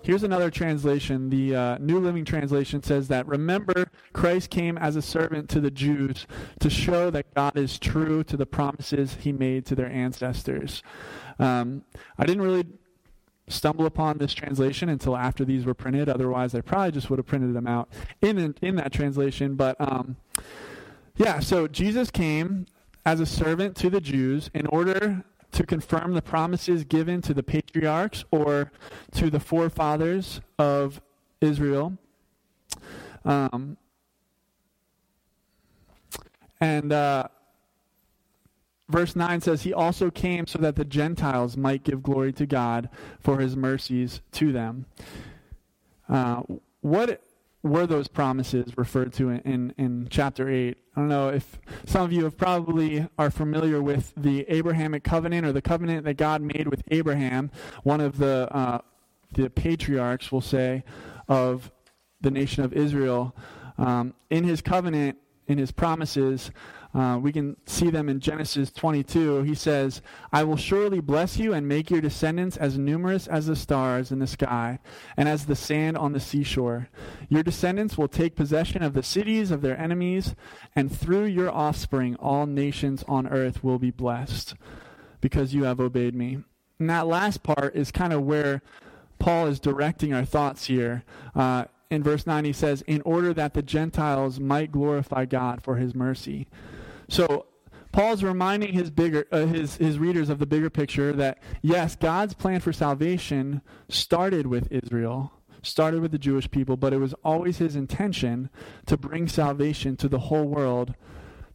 Here's 0.00 0.22
another 0.22 0.50
translation. 0.50 1.28
The 1.28 1.54
uh, 1.54 1.78
New 1.78 2.00
Living 2.00 2.24
Translation 2.24 2.82
says 2.82 3.08
that 3.08 3.28
remember, 3.28 3.90
Christ 4.14 4.48
came 4.48 4.78
as 4.78 4.96
a 4.96 5.02
servant 5.02 5.50
to 5.50 5.60
the 5.60 5.70
Jews 5.70 6.26
to 6.60 6.70
show 6.70 7.10
that 7.10 7.34
God 7.34 7.58
is 7.58 7.78
true 7.78 8.24
to 8.24 8.36
the 8.38 8.46
promises 8.46 9.18
he 9.20 9.30
made 9.30 9.66
to 9.66 9.74
their 9.74 9.90
ancestors. 9.90 10.82
Um, 11.38 11.84
I 12.18 12.24
didn't 12.24 12.42
really 12.42 12.64
stumble 13.46 13.84
upon 13.84 14.16
this 14.16 14.32
translation 14.32 14.88
until 14.88 15.18
after 15.18 15.44
these 15.44 15.66
were 15.66 15.74
printed. 15.74 16.08
Otherwise, 16.08 16.54
I 16.54 16.62
probably 16.62 16.92
just 16.92 17.10
would 17.10 17.18
have 17.18 17.26
printed 17.26 17.52
them 17.52 17.66
out 17.66 17.90
in, 18.22 18.54
in 18.62 18.76
that 18.76 18.90
translation. 18.90 19.56
But 19.56 19.76
um, 19.78 20.16
yeah, 21.16 21.40
so 21.40 21.68
Jesus 21.68 22.10
came 22.10 22.64
as 23.04 23.20
a 23.20 23.26
servant 23.26 23.76
to 23.76 23.90
the 23.90 24.00
Jews 24.00 24.50
in 24.54 24.66
order 24.68 25.24
to 25.52 25.64
confirm 25.64 26.14
the 26.14 26.22
promises 26.22 26.84
given 26.84 27.22
to 27.22 27.34
the 27.34 27.42
patriarchs 27.42 28.24
or 28.30 28.72
to 29.12 29.30
the 29.30 29.40
forefathers 29.40 30.40
of 30.58 31.00
Israel. 31.40 31.96
Um, 33.24 33.76
and 36.60 36.92
uh, 36.92 37.28
verse 38.88 39.14
9 39.14 39.40
says, 39.40 39.62
He 39.62 39.72
also 39.72 40.10
came 40.10 40.46
so 40.46 40.58
that 40.60 40.76
the 40.76 40.84
Gentiles 40.84 41.56
might 41.56 41.84
give 41.84 42.02
glory 42.02 42.32
to 42.34 42.46
God 42.46 42.88
for 43.20 43.38
his 43.38 43.56
mercies 43.56 44.20
to 44.32 44.52
them. 44.52 44.86
Uh, 46.08 46.42
what 46.80 47.22
were 47.62 47.86
those 47.86 48.08
promises 48.08 48.76
referred 48.76 49.12
to 49.14 49.30
in, 49.30 49.38
in, 49.40 49.74
in, 49.78 50.08
chapter 50.10 50.48
8? 50.48 50.76
I 50.96 51.00
don't 51.00 51.08
know 51.08 51.28
if 51.28 51.60
some 51.86 52.02
of 52.02 52.12
you 52.12 52.24
have 52.24 52.36
probably 52.36 53.06
are 53.18 53.30
familiar 53.30 53.80
with 53.80 54.12
the 54.16 54.44
Abrahamic 54.48 55.04
covenant 55.04 55.46
or 55.46 55.52
the 55.52 55.62
covenant 55.62 56.04
that 56.04 56.14
God 56.14 56.42
made 56.42 56.68
with 56.68 56.82
Abraham, 56.90 57.50
one 57.82 58.00
of 58.00 58.18
the, 58.18 58.48
uh, 58.50 58.78
the 59.32 59.48
patriarchs, 59.48 60.32
we'll 60.32 60.40
say, 60.40 60.84
of 61.28 61.70
the 62.20 62.30
nation 62.30 62.64
of 62.64 62.72
Israel. 62.72 63.34
Um, 63.78 64.14
in 64.30 64.44
his 64.44 64.60
covenant, 64.60 65.18
in 65.46 65.58
his 65.58 65.72
promises, 65.72 66.50
uh, 66.94 67.18
we 67.20 67.32
can 67.32 67.56
see 67.64 67.90
them 67.90 68.08
in 68.08 68.20
Genesis 68.20 68.70
22. 68.70 69.42
He 69.42 69.54
says, 69.54 70.02
I 70.32 70.44
will 70.44 70.56
surely 70.56 71.00
bless 71.00 71.38
you 71.38 71.54
and 71.54 71.66
make 71.66 71.90
your 71.90 72.02
descendants 72.02 72.56
as 72.56 72.76
numerous 72.76 73.26
as 73.26 73.46
the 73.46 73.56
stars 73.56 74.12
in 74.12 74.18
the 74.18 74.26
sky 74.26 74.78
and 75.16 75.28
as 75.28 75.46
the 75.46 75.56
sand 75.56 75.96
on 75.96 76.12
the 76.12 76.20
seashore. 76.20 76.88
Your 77.28 77.42
descendants 77.42 77.96
will 77.96 78.08
take 78.08 78.36
possession 78.36 78.82
of 78.82 78.92
the 78.92 79.02
cities 79.02 79.50
of 79.50 79.62
their 79.62 79.78
enemies, 79.78 80.34
and 80.76 80.94
through 80.94 81.24
your 81.24 81.50
offspring, 81.50 82.16
all 82.16 82.46
nations 82.46 83.04
on 83.08 83.26
earth 83.26 83.64
will 83.64 83.78
be 83.78 83.90
blessed 83.90 84.54
because 85.20 85.54
you 85.54 85.64
have 85.64 85.80
obeyed 85.80 86.14
me. 86.14 86.40
And 86.78 86.90
that 86.90 87.06
last 87.06 87.42
part 87.42 87.74
is 87.74 87.90
kind 87.90 88.12
of 88.12 88.22
where 88.22 88.60
Paul 89.18 89.46
is 89.46 89.60
directing 89.60 90.12
our 90.12 90.24
thoughts 90.24 90.66
here. 90.66 91.04
Uh, 91.34 91.66
in 91.90 92.02
verse 92.02 92.26
9, 92.26 92.44
he 92.44 92.52
says, 92.52 92.82
In 92.82 93.00
order 93.02 93.32
that 93.34 93.54
the 93.54 93.62
Gentiles 93.62 94.40
might 94.40 94.72
glorify 94.72 95.24
God 95.24 95.62
for 95.62 95.76
his 95.76 95.94
mercy. 95.94 96.48
So 97.12 97.44
Paul's 97.92 98.22
reminding 98.22 98.72
his 98.72 98.90
bigger 98.90 99.26
uh, 99.30 99.44
his 99.44 99.76
his 99.76 99.98
readers 99.98 100.30
of 100.30 100.38
the 100.38 100.46
bigger 100.46 100.70
picture 100.70 101.12
that 101.12 101.42
yes, 101.60 101.94
God's 101.94 102.32
plan 102.32 102.60
for 102.60 102.72
salvation 102.72 103.60
started 103.90 104.46
with 104.46 104.66
Israel, 104.72 105.30
started 105.62 106.00
with 106.00 106.10
the 106.10 106.18
Jewish 106.18 106.50
people, 106.50 106.78
but 106.78 106.94
it 106.94 106.96
was 106.96 107.14
always 107.22 107.58
his 107.58 107.76
intention 107.76 108.48
to 108.86 108.96
bring 108.96 109.28
salvation 109.28 109.94
to 109.98 110.08
the 110.08 110.20
whole 110.20 110.46
world 110.46 110.94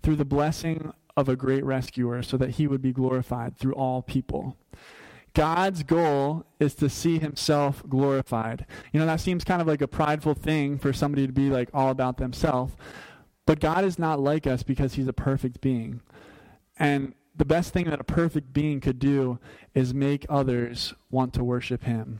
through 0.03 0.17
the 0.17 0.25
blessing 0.25 0.93
of 1.15 1.27
a 1.27 1.35
great 1.35 1.65
rescuer 1.65 2.21
so 2.21 2.37
that 2.37 2.51
he 2.51 2.67
would 2.67 2.83
be 2.83 2.93
glorified 2.93 3.57
through 3.57 3.73
all 3.73 4.03
people. 4.03 4.55
God's 5.33 5.81
goal 5.81 6.45
is 6.59 6.75
to 6.75 6.87
see 6.87 7.17
himself 7.17 7.81
glorified. 7.89 8.67
You 8.93 8.99
know, 8.99 9.07
that 9.07 9.21
seems 9.21 9.43
kind 9.43 9.61
of 9.61 9.67
like 9.67 9.81
a 9.81 9.87
prideful 9.87 10.35
thing 10.35 10.77
for 10.77 10.93
somebody 10.93 11.25
to 11.25 11.33
be 11.33 11.49
like 11.49 11.69
all 11.73 11.89
about 11.89 12.17
themselves. 12.17 12.73
But 13.47 13.61
God 13.61 13.85
is 13.85 13.97
not 13.97 14.19
like 14.19 14.45
us 14.45 14.61
because 14.61 14.93
he's 14.95 15.07
a 15.07 15.13
perfect 15.13 15.61
being. 15.61 16.01
And 16.77 17.13
the 17.35 17.45
best 17.45 17.71
thing 17.73 17.89
that 17.89 17.99
a 17.99 18.03
perfect 18.03 18.51
being 18.51 18.81
could 18.81 18.99
do 18.99 19.39
is 19.73 19.93
make 19.93 20.25
others 20.29 20.93
want 21.09 21.33
to 21.35 21.43
worship 21.43 21.83
him. 21.83 22.19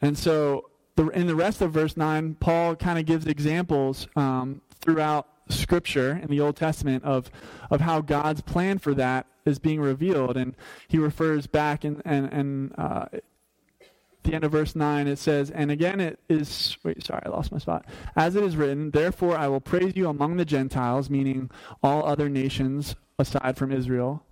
And 0.00 0.16
so, 0.16 0.70
the, 0.96 1.08
in 1.08 1.26
the 1.26 1.34
rest 1.34 1.60
of 1.60 1.70
verse 1.70 1.96
9, 1.96 2.36
Paul 2.40 2.76
kind 2.76 2.98
of 2.98 3.04
gives 3.04 3.26
examples 3.26 4.08
um, 4.16 4.62
throughout 4.80 5.28
Scripture 5.48 6.18
in 6.22 6.28
the 6.28 6.40
Old 6.40 6.56
Testament 6.56 7.04
of, 7.04 7.30
of 7.70 7.82
how 7.82 8.00
God's 8.00 8.40
plan 8.40 8.78
for 8.78 8.94
that 8.94 9.26
is 9.44 9.58
being 9.58 9.80
revealed. 9.80 10.36
And 10.36 10.56
he 10.88 10.98
refers 10.98 11.46
back 11.46 11.84
in, 11.84 12.00
and, 12.04 12.32
and 12.32 12.74
uh, 12.78 13.06
the 14.22 14.34
end 14.34 14.44
of 14.44 14.52
verse 14.52 14.76
9, 14.76 15.06
it 15.06 15.18
says, 15.18 15.50
And 15.50 15.70
again 15.70 16.00
it 16.00 16.18
is, 16.28 16.76
wait, 16.82 17.04
sorry, 17.04 17.22
I 17.26 17.28
lost 17.28 17.52
my 17.52 17.58
spot. 17.58 17.84
As 18.16 18.36
it 18.36 18.44
is 18.44 18.56
written, 18.56 18.90
Therefore 18.90 19.36
I 19.36 19.48
will 19.48 19.60
praise 19.60 19.94
you 19.96 20.08
among 20.08 20.36
the 20.36 20.44
Gentiles, 20.44 21.10
meaning 21.10 21.50
all 21.82 22.04
other 22.04 22.28
nations 22.28 22.94
aside 23.18 23.56
from 23.56 23.72
Israel, 23.72 24.24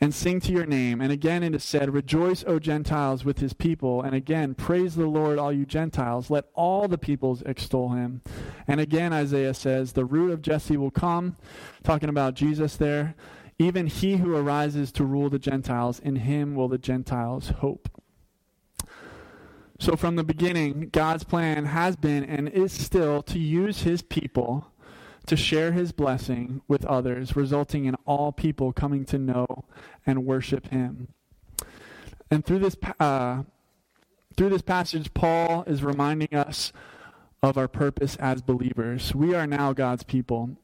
and 0.00 0.14
sing 0.14 0.40
to 0.40 0.52
your 0.52 0.66
name. 0.66 1.00
And 1.00 1.12
again 1.12 1.42
it 1.42 1.54
is 1.54 1.64
said, 1.64 1.92
Rejoice, 1.92 2.44
O 2.46 2.58
Gentiles, 2.58 3.24
with 3.24 3.38
his 3.38 3.52
people. 3.52 4.02
And 4.02 4.14
again, 4.14 4.54
praise 4.54 4.94
the 4.94 5.06
Lord, 5.06 5.38
all 5.38 5.52
you 5.52 5.66
Gentiles. 5.66 6.30
Let 6.30 6.46
all 6.54 6.88
the 6.88 6.98
peoples 6.98 7.42
extol 7.42 7.90
him. 7.90 8.22
And 8.66 8.80
again, 8.80 9.12
Isaiah 9.12 9.54
says, 9.54 9.92
The 9.92 10.04
root 10.04 10.32
of 10.32 10.42
Jesse 10.42 10.76
will 10.76 10.90
come, 10.90 11.36
talking 11.82 12.08
about 12.08 12.34
Jesus 12.34 12.76
there. 12.76 13.14
Even 13.58 13.86
he 13.86 14.16
who 14.16 14.34
arises 14.34 14.90
to 14.92 15.04
rule 15.04 15.30
the 15.30 15.38
Gentiles, 15.38 16.00
in 16.00 16.16
him 16.16 16.54
will 16.56 16.68
the 16.68 16.78
Gentiles 16.78 17.50
hope. 17.50 17.88
So, 19.84 19.96
from 19.96 20.16
the 20.16 20.24
beginning, 20.24 20.88
God's 20.92 21.24
plan 21.24 21.66
has 21.66 21.94
been 21.94 22.24
and 22.24 22.48
is 22.48 22.72
still 22.72 23.22
to 23.24 23.38
use 23.38 23.82
his 23.82 24.00
people 24.00 24.72
to 25.26 25.36
share 25.36 25.72
his 25.72 25.92
blessing 25.92 26.62
with 26.66 26.86
others, 26.86 27.36
resulting 27.36 27.84
in 27.84 27.94
all 28.06 28.32
people 28.32 28.72
coming 28.72 29.04
to 29.04 29.18
know 29.18 29.66
and 30.06 30.24
worship 30.24 30.68
him. 30.68 31.08
And 32.30 32.46
through 32.46 32.60
this, 32.60 32.78
uh, 32.98 33.42
through 34.38 34.48
this 34.48 34.62
passage, 34.62 35.12
Paul 35.12 35.64
is 35.66 35.84
reminding 35.84 36.34
us 36.34 36.72
of 37.42 37.58
our 37.58 37.68
purpose 37.68 38.16
as 38.16 38.40
believers. 38.40 39.14
We 39.14 39.34
are 39.34 39.46
now 39.46 39.74
God's 39.74 40.02
people. 40.02 40.56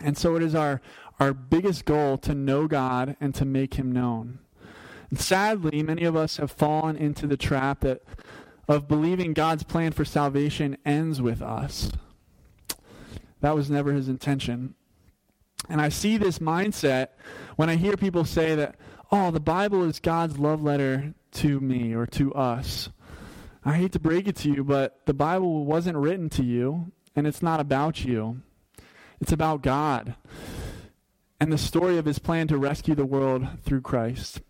And 0.00 0.16
so 0.16 0.36
it 0.36 0.42
is 0.42 0.54
our, 0.54 0.80
our 1.20 1.34
biggest 1.34 1.84
goal 1.84 2.16
to 2.16 2.34
know 2.34 2.66
God 2.66 3.14
and 3.20 3.34
to 3.34 3.44
make 3.44 3.74
him 3.74 3.92
known. 3.92 4.38
And 5.10 5.18
sadly, 5.18 5.82
many 5.82 6.04
of 6.04 6.16
us 6.16 6.36
have 6.36 6.50
fallen 6.50 6.96
into 6.96 7.26
the 7.26 7.36
trap 7.36 7.80
that 7.80 8.02
of 8.68 8.86
believing 8.86 9.32
God's 9.32 9.62
plan 9.62 9.92
for 9.92 10.04
salvation 10.04 10.76
ends 10.84 11.20
with 11.20 11.42
us. 11.42 11.90
That 13.40 13.54
was 13.54 13.70
never 13.70 13.92
his 13.92 14.08
intention. 14.08 14.74
And 15.68 15.80
I 15.80 15.88
see 15.88 16.16
this 16.16 16.38
mindset 16.38 17.08
when 17.56 17.70
I 17.70 17.76
hear 17.76 17.96
people 17.96 18.24
say 18.24 18.54
that, 18.54 18.76
oh, 19.10 19.30
the 19.30 19.40
Bible 19.40 19.84
is 19.84 19.98
God's 20.00 20.38
love 20.38 20.62
letter 20.62 21.14
to 21.32 21.60
me 21.60 21.94
or 21.94 22.06
to 22.06 22.32
us. 22.34 22.90
I 23.64 23.74
hate 23.74 23.92
to 23.92 23.98
break 23.98 24.28
it 24.28 24.36
to 24.36 24.50
you, 24.50 24.64
but 24.64 25.00
the 25.06 25.14
Bible 25.14 25.64
wasn't 25.64 25.96
written 25.96 26.28
to 26.30 26.42
you, 26.42 26.92
and 27.16 27.26
it's 27.26 27.42
not 27.42 27.60
about 27.60 28.04
you. 28.04 28.42
It's 29.20 29.32
about 29.32 29.62
God 29.62 30.14
and 31.40 31.52
the 31.52 31.58
story 31.58 31.98
of 31.98 32.04
his 32.04 32.18
plan 32.18 32.48
to 32.48 32.58
rescue 32.58 32.94
the 32.94 33.04
world 33.06 33.46
through 33.64 33.80
Christ, 33.80 34.40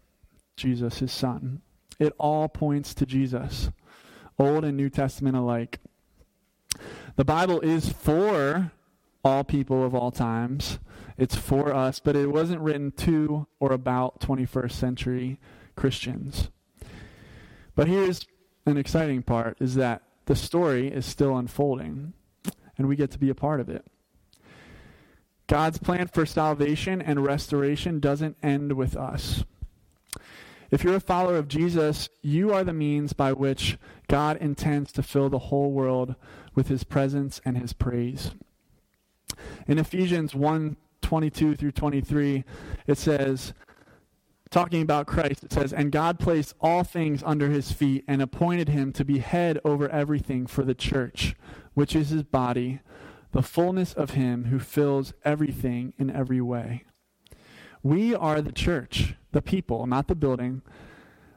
Jesus, 0.57 0.99
his 0.99 1.13
son. 1.13 1.61
It 1.99 2.15
all 2.19 2.49
points 2.49 2.95
to 2.95 3.07
Jesus, 3.07 3.71
Old 4.39 4.65
and 4.65 4.77
New 4.77 4.91
Testament 4.91 5.37
alike. 5.37 5.81
The 7.17 7.25
Bible 7.25 7.61
is 7.61 7.89
for 7.89 8.73
all 9.25 9.45
people 9.45 9.85
of 9.85 9.95
all 9.95 10.11
times. 10.11 10.79
It's 11.17 11.35
for 11.35 11.75
us, 11.75 11.99
but 11.99 12.15
it 12.15 12.31
wasn't 12.31 12.61
written 12.61 12.93
to 12.93 13.47
or 13.59 13.73
about 13.73 14.21
21st 14.21 14.73
century 14.73 15.41
Christians. 15.75 16.51
But 17.75 17.89
here's 17.89 18.27
an 18.67 18.77
exciting 18.77 19.23
part 19.23 19.57
is 19.61 19.75
that 19.75 20.03
the 20.27 20.37
story 20.37 20.89
is 20.89 21.07
still 21.07 21.37
unfolding 21.37 22.13
and 22.77 22.87
we 22.87 22.97
get 22.97 23.11
to 23.11 23.19
be 23.19 23.31
a 23.31 23.35
part 23.35 23.61
of 23.61 23.69
it. 23.69 23.85
God's 25.49 25.79
plan 25.79 26.09
for 26.09 26.27
salvation 26.27 27.01
and 27.01 27.25
restoration 27.25 28.01
doesn't 28.01 28.37
end 28.43 28.75
with 28.75 28.97
us. 28.97 29.45
If 30.71 30.85
you're 30.85 30.97
a 30.97 31.01
follower 31.01 31.37
of 31.37 31.49
Jesus, 31.49 32.11
you 32.21 32.53
are 32.53 32.63
the 32.63 32.75
means 32.75 33.15
by 33.15 33.33
which 33.33 33.79
God 34.09 34.39
intends 34.39 34.91
to 34.93 35.03
fill 35.03 35.29
the 35.29 35.39
whole 35.39 35.71
world 35.71 36.15
with 36.55 36.69
his 36.69 36.85
presence 36.85 37.41
and 37.45 37.59
his 37.59 37.73
praise. 37.73 38.33
In 39.67 39.79
Ephesians 39.79 40.35
1 40.35 40.77
22 41.01 41.57
through 41.57 41.73
23, 41.73 42.45
it 42.87 42.99
says, 42.99 43.55
talking 44.51 44.83
about 44.83 45.07
Christ, 45.07 45.45
it 45.45 45.53
says, 45.53 45.73
And 45.73 45.93
God 45.93 46.19
placed 46.19 46.55
all 46.61 46.85
things 46.85 47.23
under 47.25 47.49
his 47.49 47.73
feet 47.73 48.05
and 48.07 48.21
appointed 48.21 48.69
him 48.69 48.93
to 48.93 49.05
be 49.05 49.19
head 49.19 49.59
over 49.65 49.89
everything 49.89 50.47
for 50.47 50.65
the 50.65 50.75
church, 50.75 51.35
which 51.75 51.95
is 51.95 52.11
his 52.11 52.25
body, 52.25 52.81
the 53.33 53.43
fullness 53.43 53.93
of 53.93 54.11
him 54.11 54.47
who 54.47 54.59
fills 54.59 55.13
everything 55.25 55.93
in 55.99 56.11
every 56.11 56.41
way. 56.41 56.85
We 57.83 58.15
are 58.15 58.43
the 58.43 58.53
church, 58.53 59.15
the 59.33 59.43
people, 59.43 59.87
not 59.87 60.09
the 60.09 60.15
building. 60.15 60.63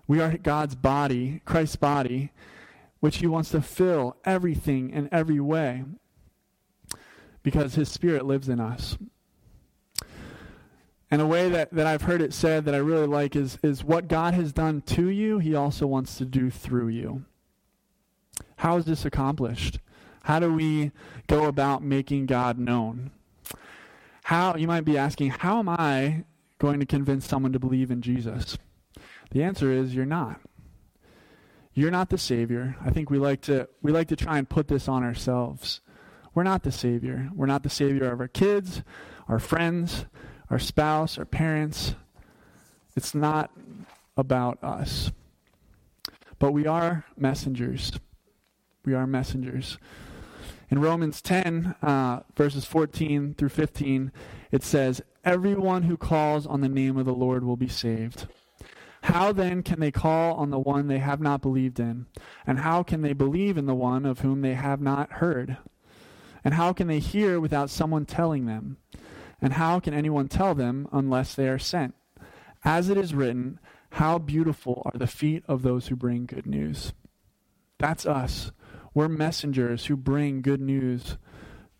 We 0.07 0.19
are 0.19 0.37
God's 0.37 0.75
body, 0.75 1.41
Christ's 1.45 1.75
body, 1.75 2.31
which 3.01 3.17
he 3.17 3.27
wants 3.27 3.50
to 3.50 3.62
fill 3.62 4.15
everything 4.24 4.89
in 4.91 5.10
every 5.12 5.39
way 5.39 5.84
because 7.43 7.75
his 7.75 7.89
spirit 7.89 8.25
lives 8.25 8.48
in 8.48 8.60
us. 8.60 8.98
And 11.10 11.22
a 11.22 11.27
way 11.27 11.50
that, 11.50 11.74
that 11.74 11.88
I've 11.88 12.03
heard 12.03 12.22
it 12.22 12.34
said 12.34 12.63
that 12.63 12.75
I 12.75 12.77
really 12.77 13.08
like 13.08 13.36
is, 13.36 13.58
is 13.62 13.84
what 13.84 14.08
God 14.08 14.34
has 14.34 14.53
done 14.53 14.81
to 14.81 15.10
you, 15.10 15.39
he 15.39 15.53
also 15.53 15.86
wants 15.86 16.15
to 16.20 16.25
do 16.25 16.50
through 16.50 16.88
you. 16.88 17.25
How 18.58 18.77
is 18.77 18.86
this 18.86 19.03
accomplished? 19.03 19.79
How 20.24 20.39
do 20.39 20.53
we 20.53 20.91
go 21.27 21.46
about 21.46 21.84
making 21.84 22.27
God 22.27 22.58
known? 22.58 23.12
How 24.24 24.55
you 24.55 24.67
might 24.67 24.86
be 24.86 24.98
asking, 24.98 25.31
how 25.31 25.60
am 25.60 25.67
I 25.67 26.24
going 26.60 26.79
to 26.79 26.86
convince 26.86 27.27
someone 27.27 27.51
to 27.53 27.60
believe 27.60 27.91
in 27.91 28.01
Jesus? 28.01 28.58
The 29.31 29.43
answer 29.43 29.72
is 29.72 29.96
you're 29.96 30.05
not. 30.05 30.39
You're 31.73 31.91
not 31.91 32.09
the 32.09 32.17
savior. 32.17 32.75
I 32.83 32.89
think 32.89 33.09
we 33.09 33.17
like 33.17 33.41
to 33.41 33.69
we 33.81 33.91
like 33.91 34.09
to 34.09 34.15
try 34.15 34.37
and 34.37 34.47
put 34.47 34.67
this 34.67 34.87
on 34.87 35.03
ourselves. 35.03 35.81
We're 36.33 36.43
not 36.43 36.63
the 36.63 36.71
Savior. 36.71 37.29
We're 37.35 37.45
not 37.45 37.63
the 37.63 37.69
Savior 37.69 38.11
of 38.11 38.21
our 38.21 38.27
kids, 38.27 38.83
our 39.27 39.39
friends, 39.39 40.05
our 40.49 40.59
spouse, 40.59 41.17
our 41.17 41.25
parents. 41.25 41.95
It's 42.95 43.13
not 43.13 43.51
about 44.15 44.63
us. 44.63 45.11
But 46.39 46.53
we 46.53 46.65
are 46.65 47.05
messengers. 47.17 47.91
We 48.85 48.93
are 48.93 49.05
messengers. 49.05 49.77
In 50.69 50.79
Romans 50.79 51.21
10, 51.21 51.75
uh, 51.81 52.21
verses 52.35 52.63
14 52.63 53.33
through 53.33 53.49
15, 53.49 54.11
it 54.51 54.63
says, 54.63 55.01
Everyone 55.25 55.83
who 55.83 55.97
calls 55.97 56.47
on 56.47 56.61
the 56.61 56.69
name 56.69 56.97
of 56.97 57.05
the 57.05 57.13
Lord 57.13 57.43
will 57.43 57.57
be 57.57 57.67
saved. 57.67 58.27
How 59.03 59.31
then 59.31 59.63
can 59.63 59.79
they 59.79 59.91
call 59.91 60.36
on 60.36 60.51
the 60.51 60.60
one 60.60 60.88
they 60.88 61.00
have 61.00 61.20
not 61.20 61.41
believed 61.41 61.79
in? 61.79 62.05
And 62.46 62.60
how 62.60 62.84
can 62.84 63.01
they 63.01 63.13
believe 63.13 63.58
in 63.58 63.65
the 63.65 63.75
one 63.75 64.05
of 64.05 64.20
whom 64.20 64.41
they 64.41 64.53
have 64.53 64.79
not 64.79 65.13
heard? 65.13 65.58
And 66.43 66.53
how 66.53 66.74
can 66.74 66.88
they 66.88 67.00
hear 67.00 67.39
without 67.39 67.70
someone 67.70 68.05
telling 68.05 68.46
them? 68.46 68.77
And 69.41 69.53
how 69.53 69.79
can 69.79 69.93
anyone 69.93 70.27
tell 70.27 70.53
them 70.53 70.88
unless 70.91 71.34
they 71.34 71.48
are 71.48 71.60
sent? 71.60 71.96
As 72.63 72.89
it 72.89 72.98
is 72.98 73.15
written, 73.15 73.60
How 73.91 74.20
beautiful 74.20 74.84
are 74.86 74.98
the 74.98 75.08
feet 75.08 75.43
of 75.48 75.63
those 75.63 75.88
who 75.88 75.96
bring 75.96 76.27
good 76.27 76.46
news. 76.46 76.93
That's 77.79 78.05
us. 78.05 78.51
We're 78.93 79.08
messengers 79.08 79.88
who 79.88 79.98
bring 79.98 80.41
good 80.43 80.62
news 80.62 81.17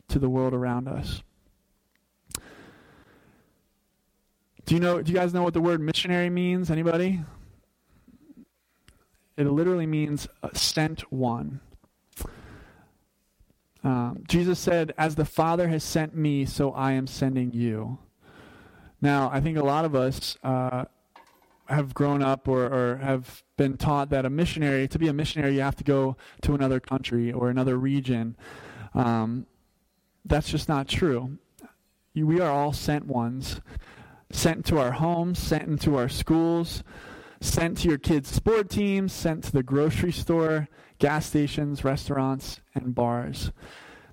to 0.08 0.18
the 0.18 0.30
world 0.30 0.54
around 0.54 0.88
us. 0.88 1.22
Do 4.72 4.76
you 4.76 4.80
know 4.80 5.02
do 5.02 5.12
you 5.12 5.18
guys 5.18 5.34
know 5.34 5.44
what 5.44 5.54
the 5.54 5.60
word 5.60 5.82
missionary 5.82 6.30
means? 6.30 6.72
Anybody? 6.72 7.20
It 9.36 9.46
literally 9.46 9.86
means 9.86 10.30
sent 10.54 11.12
one. 11.12 11.60
Um, 13.84 14.24
Jesus 14.30 14.60
said, 14.60 14.94
As 14.98 15.16
the 15.16 15.26
Father 15.26 15.68
has 15.68 15.84
sent 15.84 16.16
me, 16.16 16.46
so 16.46 16.72
I 16.72 16.94
am 16.94 17.06
sending 17.06 17.52
you. 17.52 18.00
Now, 19.02 19.30
I 19.34 19.42
think 19.42 19.58
a 19.58 19.64
lot 19.66 19.84
of 19.84 19.94
us 19.94 20.38
uh, 20.42 20.86
have 21.68 21.94
grown 21.94 22.24
up 22.24 22.48
or, 22.48 22.64
or 22.64 22.96
have 23.04 23.44
been 23.58 23.76
taught 23.76 24.10
that 24.12 24.24
a 24.24 24.30
missionary, 24.30 24.88
to 24.88 24.98
be 24.98 25.10
a 25.10 25.14
missionary, 25.14 25.56
you 25.56 25.60
have 25.60 25.76
to 25.76 25.84
go 25.84 26.16
to 26.44 26.56
another 26.56 26.80
country 26.80 27.34
or 27.34 27.50
another 27.50 27.78
region. 27.78 28.38
Um, 28.94 29.48
that's 30.24 30.48
just 30.48 30.70
not 30.70 30.88
true. 30.88 31.40
We 32.16 32.40
are 32.40 32.50
all 32.50 32.72
sent 32.72 33.06
ones, 33.06 33.60
sent 34.36 34.66
to 34.66 34.80
our 34.80 34.94
homes, 34.94 35.40
sent 35.40 35.68
into 35.68 35.98
our 35.98 36.10
schools, 36.10 36.84
sent 37.40 37.78
to 37.80 37.90
your 37.90 37.98
kids' 37.98 38.30
sport 38.30 38.70
teams, 38.70 39.12
sent 39.12 39.44
to 39.46 39.52
the 39.52 39.64
grocery 39.64 40.12
store, 40.12 40.68
gas 41.00 41.26
stations, 41.26 41.84
restaurants, 41.84 42.62
and 42.76 42.94
bars. 42.94 43.52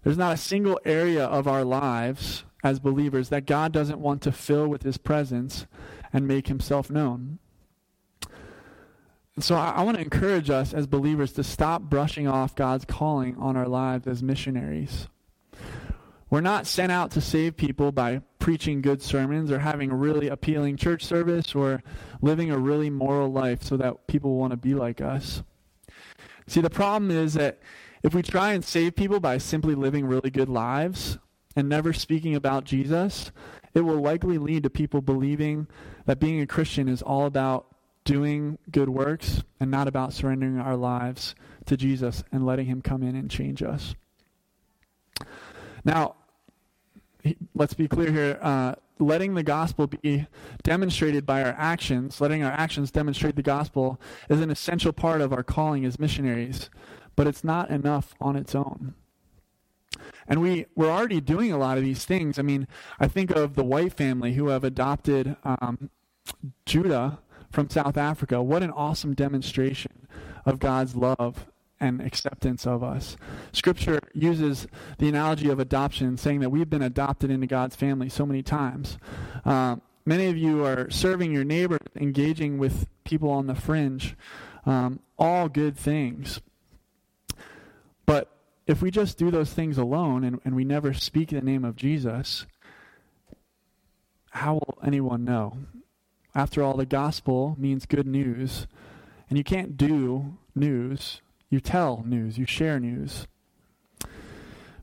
There's 0.03 0.19
not 0.19 0.35
a 0.35 0.39
single 0.39 0.81
area 0.85 1.25
of 1.25 1.47
our 1.47 1.65
lives 1.65 2.45
as 2.65 2.81
believers 2.81 3.29
that 3.29 3.47
God 3.47 3.73
doesn't 3.73 4.01
want 4.01 4.23
to 4.23 4.33
fill 4.33 4.67
with 4.69 4.83
his 4.83 4.99
presence 4.99 5.67
and 6.13 6.27
make 6.27 6.49
himself 6.49 6.91
known. 6.91 7.39
And 9.35 9.45
so 9.45 9.55
I, 9.55 9.71
I 9.71 9.83
want 9.83 9.97
to 9.97 10.03
encourage 10.03 10.51
us 10.51 10.75
as 10.75 10.87
believers 10.87 11.33
to 11.35 11.45
stop 11.45 11.83
brushing 11.83 12.27
off 12.27 12.57
God's 12.57 12.85
calling 12.85 13.37
on 13.37 13.57
our 13.57 13.69
lives 13.69 14.07
as 14.07 14.23
missionaries. 14.23 15.09
We're 16.31 16.41
not 16.41 16.67
sent 16.67 16.93
out 16.93 17.13
to 17.13 17.21
save 17.21 17.57
people 17.57 17.91
by 17.91 18.23
preaching 18.39 18.83
good 18.83 19.03
sermons 19.03 19.51
or 19.51 19.59
having 19.59 19.91
a 19.91 19.97
really 19.97 20.29
appealing 20.29 20.77
church 20.77 21.05
service 21.05 21.55
or 21.55 21.83
living 22.21 22.51
a 22.51 22.59
really 22.59 22.91
moral 22.91 23.33
life 23.33 23.63
so 23.63 23.77
that 23.79 24.07
people 24.07 24.37
want 24.37 24.51
to 24.51 24.57
be 24.57 24.75
like 24.75 25.01
us. 25.01 25.43
See, 26.47 26.61
the 26.61 26.71
problem 26.71 27.11
is 27.11 27.35
that 27.35 27.61
if 28.03 28.15
we 28.15 28.23
try 28.23 28.53
and 28.53 28.65
save 28.65 28.95
people 28.95 29.21
by 29.21 29.39
simply 29.39 29.75
living 29.75 30.07
really 30.07 30.31
good 30.31 30.49
lives 30.49 31.19
and 31.57 31.69
never 31.69 31.93
speaking 31.93 32.35
about 32.35 32.65
Jesus, 32.65 33.33
it 33.75 33.81
will 33.81 34.01
likely 34.01 34.39
lead 34.39 34.63
to 34.63 34.71
people 34.71 35.01
believing 35.01 35.67
that 36.07 36.21
being 36.21 36.41
a 36.41 36.47
Christian 36.47 36.89
is 36.89 37.03
all 37.03 37.27
about 37.27 37.67
doing 38.05 38.59
good 38.71 38.89
works 38.89 39.43
and 39.61 39.71
not 39.71 39.89
about 39.89 40.13
surrendering 40.13 40.59
our 40.59 40.77
lives 40.77 41.35
to 41.67 41.77
Jesus 41.77 42.25
and 42.33 42.47
letting 42.47 42.67
Him 42.67 42.81
come 42.81 43.03
in 43.03 43.15
and 43.15 43.31
change 43.31 43.63
us. 43.63 43.95
Now, 45.85 46.17
let's 47.55 47.75
be 47.75 47.89
clear 47.89 48.11
here. 48.11 48.39
Uh, 48.41 48.75
letting 48.99 49.35
the 49.35 49.43
gospel 49.43 49.87
be 49.87 50.27
demonstrated 50.63 51.25
by 51.25 51.43
our 51.43 51.55
actions, 51.57 52.21
letting 52.21 52.43
our 52.43 52.53
actions 52.53 52.91
demonstrate 52.91 53.37
the 53.37 53.43
gospel, 53.43 54.01
is 54.29 54.41
an 54.41 54.51
essential 54.51 54.93
part 54.93 55.21
of 55.21 55.33
our 55.33 55.43
calling 55.43 55.85
as 55.85 55.99
missionaries, 55.99 56.69
but 57.17 57.27
it's 57.27 57.45
not 57.45 57.71
enough 57.71 58.15
on 58.21 58.37
its 58.37 58.55
own. 58.55 58.95
And 60.27 60.41
we, 60.41 60.67
we're 60.75 60.91
already 60.91 61.21
doing 61.21 61.53
a 61.53 61.59
lot 61.59 61.79
of 61.79 61.85
these 61.85 62.05
things. 62.05 62.39
I 62.39 62.43
mean, 62.43 62.69
I 63.01 63.09
think 63.09 63.31
of 63.31 63.55
the 63.55 63.65
White 63.65 63.93
family 63.93 64.35
who 64.35 64.49
have 64.49 64.65
adopted 64.65 65.37
um, 65.45 65.91
Judah 66.67 67.21
from 67.51 67.71
South 67.71 67.97
Africa. 67.97 68.43
What 68.43 68.63
an 68.63 68.71
awesome 68.71 69.15
demonstration 69.15 70.07
of 70.45 70.59
God's 70.59 70.95
love 70.95 71.47
and 71.81 72.01
acceptance 72.01 72.67
of 72.67 72.83
us. 72.83 73.17
Scripture 73.53 74.01
uses 74.13 74.67
the 74.99 75.09
analogy 75.09 75.49
of 75.49 75.59
adoption, 75.61 76.17
saying 76.17 76.41
that 76.41 76.51
we've 76.51 76.71
been 76.71 76.83
adopted 76.83 77.31
into 77.31 77.47
God's 77.47 77.77
family 77.77 78.09
so 78.09 78.27
many 78.27 78.43
times. 78.43 78.99
Uh, 79.45 79.77
many 80.05 80.27
of 80.27 80.37
you 80.37 80.65
are 80.65 80.91
serving 80.91 81.33
your 81.33 81.45
neighbor, 81.45 81.79
engaging 81.97 82.59
with 82.59 82.87
people 83.05 83.31
on 83.31 83.47
the 83.47 83.55
fringe, 83.55 84.17
um, 84.67 85.01
all 85.19 85.49
good 85.49 85.77
things. 85.77 86.41
But 88.07 88.31
if 88.67 88.83
we 88.83 88.91
just 88.91 89.19
do 89.19 89.31
those 89.31 89.53
things 89.53 89.79
alone 89.79 90.25
and, 90.25 90.41
and 90.45 90.55
we 90.55 90.65
never 90.65 90.93
speak 90.93 91.31
the 91.31 91.41
name 91.41 91.65
of 91.65 91.77
Jesus, 91.77 92.47
how 94.31 94.55
will 94.55 94.79
anyone 94.85 95.25
know? 95.25 95.57
After 96.35 96.63
all, 96.63 96.77
the 96.77 96.87
gospel 96.87 97.57
means 97.59 97.87
good 97.87 98.07
news. 98.07 98.67
And 99.29 99.37
you 99.37 99.45
can't 99.45 99.77
do 99.77 100.37
news 100.55 101.21
you 101.51 101.61
tell 101.61 102.03
news, 102.07 102.39
you 102.39 102.47
share 102.47 102.79
news. 102.79 103.27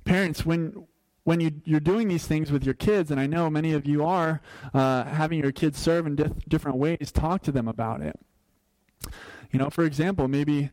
Parents, 0.04 0.46
when 0.46 0.86
when 1.24 1.40
you, 1.40 1.52
you're 1.66 1.80
doing 1.80 2.08
these 2.08 2.28
things 2.28 2.52
with 2.52 2.64
your 2.64 2.76
kids, 2.76 3.10
and 3.10 3.20
I 3.20 3.26
know 3.26 3.50
many 3.50 3.74
of 3.74 3.88
you 3.88 4.06
are 4.06 4.42
uh, 4.76 5.06
having 5.06 5.40
your 5.40 5.52
kids 5.52 5.80
serve 5.80 6.06
in 6.06 6.16
dif- 6.16 6.48
different 6.48 6.78
ways, 6.78 7.12
talk 7.12 7.42
to 7.44 7.52
them 7.52 7.68
about 7.68 8.02
it. 8.02 8.20
You 9.52 9.58
know, 9.58 9.72
for 9.72 9.84
example, 9.86 10.28
maybe 10.28 10.70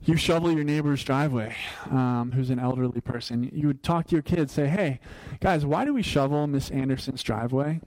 you 0.00 0.16
shovel 0.16 0.50
your 0.50 0.64
neighbor's 0.64 1.04
driveway, 1.04 1.54
um, 1.88 2.32
who's 2.34 2.50
an 2.50 2.58
elderly 2.58 3.00
person. 3.00 3.48
You 3.52 3.68
would 3.68 3.84
talk 3.84 4.08
to 4.08 4.16
your 4.16 4.22
kids, 4.22 4.52
say, 4.52 4.66
"Hey, 4.66 4.98
guys, 5.40 5.64
why 5.64 5.84
do 5.84 5.94
we 5.94 6.02
shovel 6.02 6.46
Miss 6.48 6.70
Anderson's 6.70 7.22
driveway?" 7.22 7.80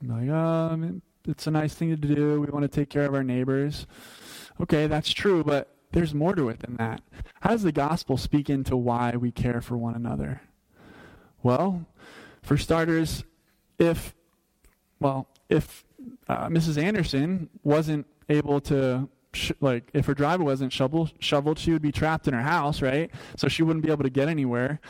like, 0.00 0.30
um, 0.30 1.02
it's 1.26 1.48
a 1.48 1.50
nice 1.50 1.74
thing 1.74 1.90
to 1.90 1.96
do. 1.96 2.40
We 2.40 2.46
want 2.46 2.62
to 2.62 2.68
take 2.68 2.88
care 2.88 3.04
of 3.04 3.14
our 3.14 3.24
neighbors. 3.24 3.86
Okay, 4.60 4.86
that's 4.86 5.10
true, 5.10 5.42
but 5.42 5.74
there's 5.92 6.14
more 6.14 6.34
to 6.34 6.48
it 6.48 6.60
than 6.60 6.76
that. 6.76 7.02
How 7.40 7.50
does 7.50 7.62
the 7.62 7.72
gospel 7.72 8.16
speak 8.16 8.50
into 8.50 8.76
why 8.76 9.16
we 9.16 9.30
care 9.30 9.60
for 9.60 9.76
one 9.76 9.94
another? 9.94 10.42
Well, 11.42 11.86
for 12.42 12.56
starters, 12.56 13.24
if 13.78 14.14
well, 15.00 15.28
if 15.48 15.84
uh, 16.28 16.48
Mrs. 16.48 16.82
Anderson 16.82 17.48
wasn't 17.62 18.06
able 18.28 18.60
to 18.62 19.08
sh- 19.32 19.52
like 19.60 19.90
if 19.94 20.06
her 20.06 20.14
driveway 20.14 20.46
wasn't 20.46 20.72
shovel- 20.72 21.10
shoveled, 21.20 21.58
she 21.58 21.72
would 21.72 21.82
be 21.82 21.92
trapped 21.92 22.28
in 22.28 22.34
her 22.34 22.42
house, 22.42 22.82
right? 22.82 23.10
So 23.36 23.48
she 23.48 23.62
wouldn't 23.62 23.84
be 23.84 23.92
able 23.92 24.04
to 24.04 24.10
get 24.10 24.28
anywhere. 24.28 24.80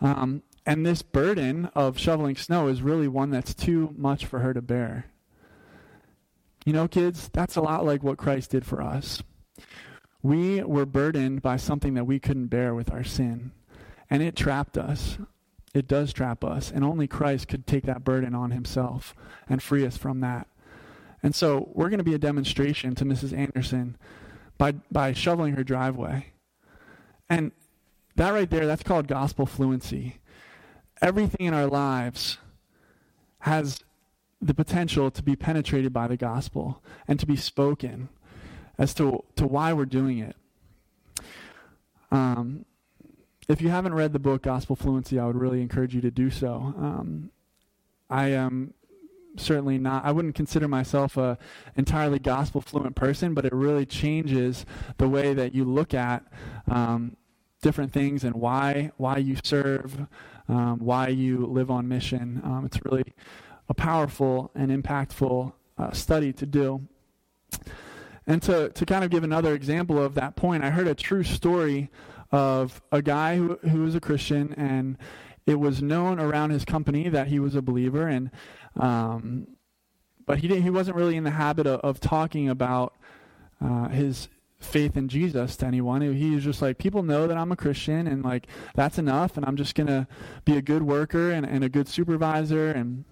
Um, 0.00 0.42
and 0.66 0.84
this 0.84 1.02
burden 1.02 1.66
of 1.74 1.98
shoveling 1.98 2.36
snow 2.36 2.68
is 2.68 2.82
really 2.82 3.08
one 3.08 3.30
that's 3.30 3.54
too 3.54 3.94
much 3.96 4.26
for 4.26 4.40
her 4.40 4.54
to 4.54 4.62
bear. 4.62 5.06
You 6.64 6.72
know, 6.72 6.88
kids, 6.88 7.28
that's 7.32 7.56
a 7.56 7.60
lot 7.60 7.84
like 7.84 8.02
what 8.02 8.16
Christ 8.16 8.50
did 8.50 8.64
for 8.64 8.80
us. 8.80 9.22
We 10.24 10.62
were 10.62 10.86
burdened 10.86 11.42
by 11.42 11.58
something 11.58 11.92
that 11.94 12.06
we 12.06 12.18
couldn't 12.18 12.46
bear 12.46 12.74
with 12.74 12.90
our 12.90 13.04
sin, 13.04 13.52
and 14.08 14.22
it 14.22 14.34
trapped 14.34 14.78
us. 14.78 15.18
It 15.74 15.86
does 15.86 16.14
trap 16.14 16.42
us, 16.42 16.70
and 16.70 16.82
only 16.82 17.06
Christ 17.06 17.46
could 17.46 17.66
take 17.66 17.84
that 17.84 18.04
burden 18.04 18.34
on 18.34 18.50
himself 18.50 19.14
and 19.50 19.62
free 19.62 19.84
us 19.84 19.98
from 19.98 20.20
that. 20.20 20.46
And 21.22 21.34
so 21.34 21.68
we're 21.74 21.90
going 21.90 21.98
to 21.98 22.04
be 22.04 22.14
a 22.14 22.18
demonstration 22.18 22.94
to 22.94 23.04
Mrs. 23.04 23.36
Anderson 23.36 23.98
by, 24.56 24.72
by 24.90 25.12
shoveling 25.12 25.56
her 25.56 25.64
driveway. 25.64 26.32
And 27.28 27.52
that 28.16 28.30
right 28.30 28.48
there, 28.48 28.66
that's 28.66 28.82
called 28.82 29.06
gospel 29.06 29.44
fluency. 29.44 30.20
Everything 31.02 31.48
in 31.48 31.52
our 31.52 31.66
lives 31.66 32.38
has 33.40 33.80
the 34.40 34.54
potential 34.54 35.10
to 35.10 35.22
be 35.22 35.36
penetrated 35.36 35.92
by 35.92 36.08
the 36.08 36.16
gospel 36.16 36.82
and 37.06 37.20
to 37.20 37.26
be 37.26 37.36
spoken 37.36 38.08
as 38.78 38.94
to, 38.94 39.24
to 39.36 39.46
why 39.46 39.72
we're 39.72 39.84
doing 39.84 40.18
it. 40.18 40.36
Um, 42.10 42.64
if 43.48 43.60
you 43.60 43.68
haven't 43.68 43.94
read 43.94 44.12
the 44.12 44.18
book 44.18 44.42
Gospel 44.42 44.76
Fluency, 44.76 45.18
I 45.18 45.26
would 45.26 45.36
really 45.36 45.60
encourage 45.60 45.94
you 45.94 46.00
to 46.00 46.10
do 46.10 46.30
so. 46.30 46.74
Um, 46.76 47.30
I 48.08 48.28
am 48.28 48.74
certainly 49.36 49.78
not, 49.78 50.04
I 50.04 50.12
wouldn't 50.12 50.34
consider 50.34 50.68
myself 50.68 51.16
a 51.16 51.38
entirely 51.76 52.18
gospel 52.18 52.60
fluent 52.60 52.94
person, 52.94 53.34
but 53.34 53.44
it 53.44 53.52
really 53.52 53.86
changes 53.86 54.64
the 54.98 55.08
way 55.08 55.34
that 55.34 55.54
you 55.54 55.64
look 55.64 55.94
at 55.94 56.24
um, 56.68 57.16
different 57.62 57.92
things 57.92 58.24
and 58.24 58.34
why, 58.36 58.92
why 58.96 59.16
you 59.16 59.36
serve, 59.42 60.06
um, 60.48 60.78
why 60.78 61.08
you 61.08 61.46
live 61.46 61.70
on 61.70 61.88
mission. 61.88 62.40
Um, 62.44 62.64
it's 62.64 62.78
really 62.84 63.12
a 63.68 63.74
powerful 63.74 64.50
and 64.54 64.70
impactful 64.70 65.52
uh, 65.78 65.90
study 65.92 66.32
to 66.34 66.46
do. 66.46 66.86
And 68.26 68.42
to, 68.42 68.70
to 68.70 68.86
kind 68.86 69.04
of 69.04 69.10
give 69.10 69.22
another 69.22 69.54
example 69.54 70.02
of 70.02 70.14
that 70.14 70.34
point, 70.34 70.64
I 70.64 70.70
heard 70.70 70.88
a 70.88 70.94
true 70.94 71.22
story 71.24 71.90
of 72.32 72.82
a 72.90 73.02
guy 73.02 73.36
who, 73.36 73.58
who 73.68 73.82
was 73.82 73.94
a 73.94 74.00
Christian, 74.00 74.54
and 74.54 74.96
it 75.46 75.60
was 75.60 75.82
known 75.82 76.18
around 76.18 76.50
his 76.50 76.64
company 76.64 77.08
that 77.08 77.28
he 77.28 77.38
was 77.38 77.54
a 77.54 77.62
believer, 77.62 78.08
and 78.08 78.30
um, 78.76 79.46
but 80.26 80.38
he 80.38 80.48
didn't, 80.48 80.62
he 80.62 80.70
wasn't 80.70 80.96
really 80.96 81.16
in 81.16 81.24
the 81.24 81.30
habit 81.30 81.66
of, 81.66 81.80
of 81.80 82.00
talking 82.00 82.48
about 82.48 82.94
uh, 83.60 83.88
his 83.88 84.28
faith 84.58 84.96
in 84.96 85.08
Jesus 85.08 85.56
to 85.58 85.66
anyone. 85.66 86.00
He 86.00 86.30
was 86.30 86.42
just 86.42 86.62
like, 86.62 86.78
people 86.78 87.02
know 87.02 87.26
that 87.26 87.36
I'm 87.36 87.52
a 87.52 87.56
Christian, 87.56 88.06
and 88.06 88.24
like 88.24 88.46
that's 88.74 88.98
enough, 88.98 89.36
and 89.36 89.44
I'm 89.44 89.56
just 89.56 89.74
gonna 89.74 90.08
be 90.44 90.56
a 90.56 90.62
good 90.62 90.82
worker 90.82 91.30
and, 91.30 91.44
and 91.44 91.62
a 91.62 91.68
good 91.68 91.88
supervisor. 91.88 92.70
And 92.70 93.04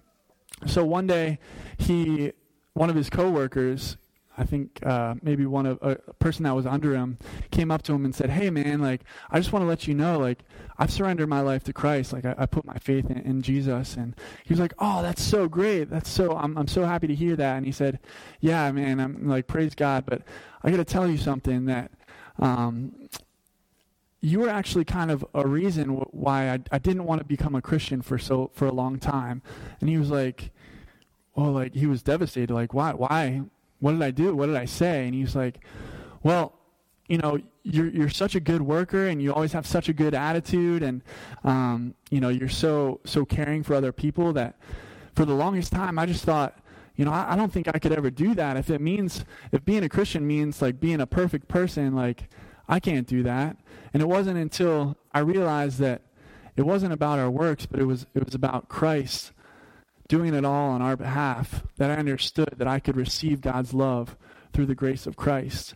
so 0.65 0.83
one 0.83 1.07
day, 1.07 1.39
he 1.77 2.33
one 2.73 2.89
of 2.89 2.95
his 2.95 3.09
coworkers 3.09 3.97
I 4.37 4.45
think 4.45 4.79
uh, 4.85 5.15
maybe 5.21 5.45
one 5.45 5.65
of 5.65 5.79
a 5.81 5.95
person 6.13 6.43
that 6.43 6.55
was 6.55 6.65
under 6.65 6.93
him 6.93 7.17
came 7.51 7.69
up 7.71 7.83
to 7.83 7.93
him 7.93 8.05
and 8.05 8.15
said, 8.15 8.29
"Hey, 8.29 8.49
man, 8.49 8.81
like 8.81 9.01
I 9.29 9.39
just 9.39 9.53
want 9.53 9.63
to 9.63 9.67
let 9.67 9.87
you 9.87 9.93
know, 9.93 10.17
like 10.17 10.39
I've 10.77 10.91
surrendered 10.91 11.29
my 11.29 11.41
life 11.41 11.63
to 11.65 11.73
Christ. 11.73 12.13
Like 12.13 12.25
I, 12.25 12.35
I 12.37 12.45
put 12.45 12.65
my 12.65 12.77
faith 12.77 13.09
in, 13.09 13.17
in, 13.19 13.41
Jesus." 13.41 13.95
And 13.95 14.15
he 14.43 14.53
was 14.53 14.59
like, 14.59 14.73
"Oh, 14.79 15.01
that's 15.01 15.21
so 15.21 15.47
great. 15.47 15.89
That's 15.89 16.09
so 16.09 16.35
I'm 16.35 16.57
I'm 16.57 16.67
so 16.67 16.85
happy 16.85 17.07
to 17.07 17.15
hear 17.15 17.35
that." 17.35 17.57
And 17.57 17.65
he 17.65 17.71
said, 17.71 17.99
"Yeah, 18.39 18.71
man, 18.71 18.99
I'm 18.99 19.27
like 19.27 19.47
praise 19.47 19.75
God, 19.75 20.05
but 20.07 20.23
I 20.63 20.71
got 20.71 20.77
to 20.77 20.85
tell 20.85 21.07
you 21.07 21.17
something 21.17 21.65
that." 21.65 21.91
Um, 22.39 23.09
you 24.21 24.39
were 24.39 24.49
actually 24.49 24.85
kind 24.85 25.11
of 25.11 25.25
a 25.33 25.45
reason 25.45 25.89
why 25.89 26.49
I, 26.49 26.59
I 26.71 26.79
didn't 26.79 27.03
want 27.03 27.19
to 27.19 27.25
become 27.25 27.55
a 27.55 27.61
Christian 27.61 28.01
for 28.01 28.17
so 28.17 28.51
for 28.53 28.65
a 28.65 28.71
long 28.71 28.97
time, 28.97 29.41
and 29.81 29.89
he 29.89 29.97
was 29.97 30.09
like, 30.09 30.51
well, 31.35 31.51
like 31.51 31.73
he 31.73 31.87
was 31.87 32.01
devastated. 32.01 32.53
Like, 32.53 32.73
why, 32.73 32.93
why, 32.93 33.41
what 33.83 33.91
did 33.91 34.01
I 34.01 34.11
do? 34.11 34.33
What 34.33 34.45
did 34.45 34.55
I 34.55 34.63
say? 34.63 35.05
And 35.05 35.13
he's 35.13 35.35
like, 35.35 35.59
well, 36.23 36.53
you 37.09 37.17
know, 37.17 37.37
you're 37.63 37.89
you're 37.89 38.09
such 38.09 38.33
a 38.33 38.39
good 38.39 38.61
worker, 38.61 39.07
and 39.07 39.21
you 39.21 39.33
always 39.33 39.51
have 39.51 39.67
such 39.67 39.89
a 39.89 39.93
good 39.93 40.13
attitude, 40.13 40.81
and 40.83 41.01
um, 41.43 41.93
you 42.09 42.21
know, 42.21 42.29
you're 42.29 42.47
so 42.47 43.01
so 43.03 43.25
caring 43.25 43.61
for 43.61 43.75
other 43.75 43.91
people 43.91 44.31
that 44.33 44.55
for 45.15 45.25
the 45.25 45.33
longest 45.33 45.73
time 45.73 45.99
I 45.99 46.05
just 46.05 46.23
thought, 46.23 46.57
you 46.95 47.03
know, 47.03 47.11
I, 47.11 47.33
I 47.33 47.35
don't 47.35 47.51
think 47.51 47.67
I 47.67 47.77
could 47.77 47.91
ever 47.91 48.09
do 48.09 48.33
that. 48.35 48.55
If 48.55 48.69
it 48.69 48.79
means 48.79 49.25
if 49.51 49.65
being 49.65 49.83
a 49.83 49.89
Christian 49.89 50.25
means 50.25 50.61
like 50.61 50.79
being 50.79 51.01
a 51.01 51.07
perfect 51.07 51.49
person, 51.49 51.93
like 51.93 52.29
I 52.69 52.79
can't 52.79 53.05
do 53.05 53.21
that. 53.23 53.57
And 53.93 54.01
it 54.01 54.07
wasn't 54.07 54.37
until 54.37 54.95
I 55.13 55.19
realized 55.19 55.79
that 55.79 56.03
it 56.55 56.61
wasn't 56.61 56.93
about 56.93 57.19
our 57.19 57.29
works, 57.29 57.65
but 57.65 57.81
it 57.81 57.85
was 57.85 58.05
it 58.15 58.23
was 58.23 58.33
about 58.33 58.69
Christ 58.69 59.33
doing 60.13 60.35
it 60.35 60.45
all 60.45 60.69
on 60.69 60.79
our 60.79 60.95
behalf 60.95 61.63
that 61.77 61.89
I 61.89 61.95
understood 61.95 62.53
that 62.57 62.67
I 62.67 62.79
could 62.79 62.95
receive 62.95 63.41
God's 63.41 63.73
love 63.73 64.15
through 64.53 64.67
the 64.67 64.75
grace 64.75 65.07
of 65.07 65.15
Christ. 65.15 65.73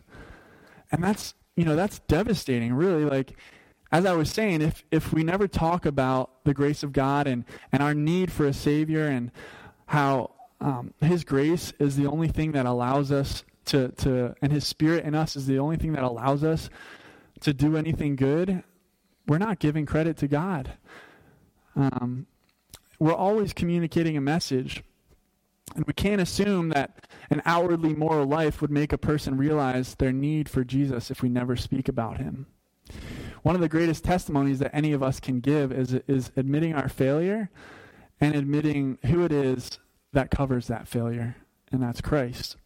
And 0.92 1.02
that's, 1.02 1.34
you 1.56 1.64
know, 1.64 1.74
that's 1.74 1.98
devastating, 2.06 2.72
really. 2.72 3.04
Like, 3.04 3.36
as 3.90 4.06
I 4.06 4.12
was 4.12 4.30
saying, 4.30 4.62
if, 4.62 4.84
if 4.92 5.12
we 5.12 5.24
never 5.24 5.48
talk 5.48 5.84
about 5.84 6.44
the 6.44 6.54
grace 6.54 6.84
of 6.84 6.92
God 6.92 7.26
and, 7.26 7.44
and 7.72 7.82
our 7.82 7.94
need 7.94 8.30
for 8.30 8.46
a 8.46 8.52
Savior 8.52 9.08
and 9.08 9.32
how 9.86 10.30
um, 10.60 10.94
His 11.00 11.24
grace 11.24 11.72
is 11.80 11.96
the 11.96 12.06
only 12.06 12.28
thing 12.28 12.52
that 12.52 12.64
allows 12.64 13.10
us 13.10 13.42
to, 13.64 13.88
to, 13.88 14.36
and 14.40 14.52
His 14.52 14.64
Spirit 14.64 15.04
in 15.04 15.16
us 15.16 15.34
is 15.34 15.48
the 15.48 15.58
only 15.58 15.78
thing 15.78 15.94
that 15.94 16.04
allows 16.04 16.44
us 16.44 16.70
to 17.40 17.52
do 17.52 17.76
anything 17.76 18.14
good, 18.14 18.62
we're 19.26 19.38
not 19.38 19.58
giving 19.58 19.84
credit 19.84 20.16
to 20.18 20.28
God. 20.28 20.74
Um, 21.74 22.28
we're 22.98 23.14
always 23.14 23.52
communicating 23.52 24.16
a 24.16 24.20
message. 24.20 24.82
And 25.76 25.84
we 25.86 25.92
can't 25.92 26.20
assume 26.20 26.70
that 26.70 27.06
an 27.30 27.42
outwardly 27.44 27.94
moral 27.94 28.26
life 28.26 28.60
would 28.62 28.70
make 28.70 28.92
a 28.92 28.98
person 28.98 29.36
realize 29.36 29.94
their 29.94 30.12
need 30.12 30.48
for 30.48 30.64
Jesus 30.64 31.10
if 31.10 31.22
we 31.22 31.28
never 31.28 31.56
speak 31.56 31.88
about 31.88 32.18
him. 32.18 32.46
One 33.42 33.54
of 33.54 33.60
the 33.60 33.68
greatest 33.68 34.04
testimonies 34.04 34.58
that 34.60 34.74
any 34.74 34.92
of 34.92 35.02
us 35.02 35.20
can 35.20 35.40
give 35.40 35.70
is, 35.70 35.94
is 36.08 36.32
admitting 36.36 36.74
our 36.74 36.88
failure 36.88 37.50
and 38.20 38.34
admitting 38.34 38.98
who 39.06 39.24
it 39.24 39.32
is 39.32 39.78
that 40.12 40.30
covers 40.30 40.66
that 40.66 40.88
failure, 40.88 41.36
and 41.70 41.82
that's 41.82 42.00
Christ. 42.00 42.56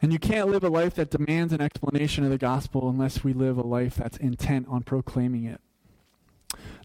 And 0.00 0.12
you 0.12 0.18
can't 0.18 0.48
live 0.48 0.64
a 0.64 0.68
life 0.68 0.94
that 0.94 1.10
demands 1.10 1.52
an 1.52 1.60
explanation 1.60 2.24
of 2.24 2.30
the 2.30 2.38
gospel 2.38 2.88
unless 2.88 3.22
we 3.22 3.32
live 3.32 3.56
a 3.56 3.62
life 3.62 3.94
that's 3.94 4.16
intent 4.16 4.66
on 4.68 4.82
proclaiming 4.82 5.44
it. 5.44 5.60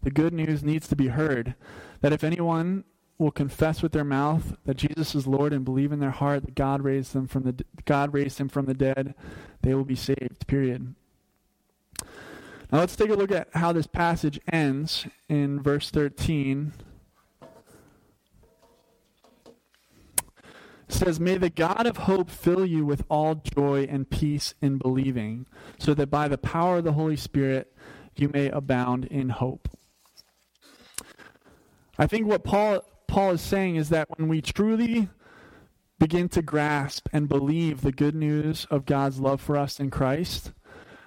The 0.07 0.11
good 0.11 0.33
news 0.33 0.63
needs 0.63 0.87
to 0.87 0.95
be 0.95 1.07
heard 1.07 1.53
that 1.99 2.13
if 2.13 2.23
anyone 2.23 2.85
will 3.17 3.29
confess 3.29 3.81
with 3.81 3.91
their 3.91 4.05
mouth 4.05 4.55
that 4.63 4.77
Jesus 4.77 5.13
is 5.13 5.27
Lord 5.27 5.51
and 5.51 5.65
believe 5.65 5.91
in 5.91 5.99
their 5.99 6.11
heart 6.11 6.45
that 6.45 6.55
God 6.55 6.81
raised 6.81 7.11
them 7.11 7.27
from 7.27 7.43
the 7.43 7.65
God 7.83 8.13
raised 8.13 8.39
him 8.39 8.47
from 8.47 8.67
the 8.67 8.73
dead, 8.73 9.15
they 9.63 9.73
will 9.73 9.83
be 9.83 9.97
saved. 9.97 10.47
Period. 10.47 10.95
Now 12.71 12.79
let's 12.79 12.95
take 12.95 13.09
a 13.09 13.15
look 13.15 13.33
at 13.33 13.49
how 13.51 13.73
this 13.73 13.85
passage 13.85 14.39
ends 14.49 15.07
in 15.27 15.61
verse 15.61 15.89
13. 15.89 16.71
It 17.41 17.49
says, 20.87 21.19
May 21.19 21.37
the 21.37 21.49
God 21.49 21.85
of 21.85 21.97
hope 21.97 22.29
fill 22.29 22.65
you 22.65 22.85
with 22.85 23.03
all 23.09 23.35
joy 23.35 23.85
and 23.89 24.09
peace 24.09 24.53
in 24.61 24.77
believing, 24.77 25.47
so 25.77 25.93
that 25.95 26.07
by 26.07 26.29
the 26.29 26.37
power 26.37 26.77
of 26.77 26.85
the 26.85 26.93
Holy 26.93 27.17
Spirit 27.17 27.75
you 28.15 28.29
may 28.29 28.47
abound 28.47 29.03
in 29.03 29.27
hope. 29.27 29.67
I 31.97 32.07
think 32.07 32.27
what 32.27 32.43
Paul 32.43 32.83
Paul 33.07 33.31
is 33.31 33.41
saying 33.41 33.77
is 33.77 33.89
that 33.89 34.07
when 34.17 34.27
we 34.27 34.41
truly 34.41 35.09
begin 35.99 36.29
to 36.29 36.41
grasp 36.41 37.07
and 37.11 37.27
believe 37.27 37.81
the 37.81 37.91
good 37.91 38.13
news 38.13 38.67
of 38.69 38.85
God's 38.85 39.19
love 39.19 39.41
for 39.41 39.57
us 39.57 39.79
in 39.79 39.89
Christ, 39.89 40.51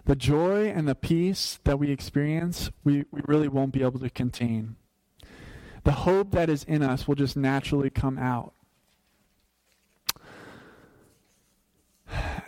the 0.05 0.17
joy 0.17 0.69
and 0.69 0.89
the 0.89 0.95
peace 0.95 1.61
that 1.65 1.79
we 1.79 1.91
experience, 1.91 2.71
we, 2.83 3.05
we 3.13 3.21
really 3.27 3.49
won't 3.49 3.73
be 3.73 3.83
able 3.83 4.01
to 4.01 4.11
contain. 4.11 4.77
The 5.85 5.93
hope 5.93 6.33
that 6.33 6.51
is 6.51 6.65
in 6.65 6.83
us 6.83 7.07
will 7.07 7.15
just 7.15 7.37
naturally 7.37 7.91
come 7.91 8.19
out. 8.19 8.55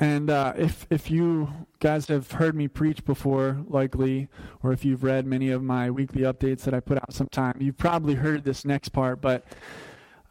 And 0.03 0.31
uh, 0.31 0.53
if 0.57 0.85
if 0.91 1.13
you 1.13 1.49
guys 1.79 2.09
have 2.09 2.33
heard 2.33 2.57
me 2.57 2.67
preach 2.67 3.05
before, 3.05 3.65
likely, 3.69 4.29
or 4.61 4.73
if 4.73 4.85
you've 4.85 5.05
read 5.05 5.27
many 5.27 5.51
of 5.51 5.63
my 5.63 5.93
weekly 5.93 6.23
updates 6.23 6.63
that 6.63 6.75
I 6.75 6.81
put 6.81 6.99
out 6.99 7.13
sometime, 7.13 7.59
you've 7.61 7.79
probably 7.79 8.17
heard 8.17 8.43
this 8.43 8.65
next 8.65 8.89
part. 8.89 9.21
But 9.21 9.45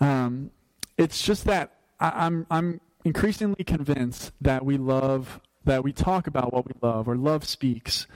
um, 0.02 0.52
it's 0.98 1.24
just 1.24 1.46
that 1.46 1.72
I, 2.02 2.26
I'm 2.26 2.46
I'm 2.52 2.82
increasingly 3.06 3.64
convinced 3.64 4.34
that 4.42 4.66
we 4.66 4.78
love 4.78 5.40
that 5.64 5.86
we 5.86 5.94
talk 5.94 6.28
about 6.28 6.52
what 6.52 6.66
we 6.68 6.74
love, 6.82 7.08
or 7.08 7.16
love 7.16 7.46
speaks, 7.46 8.08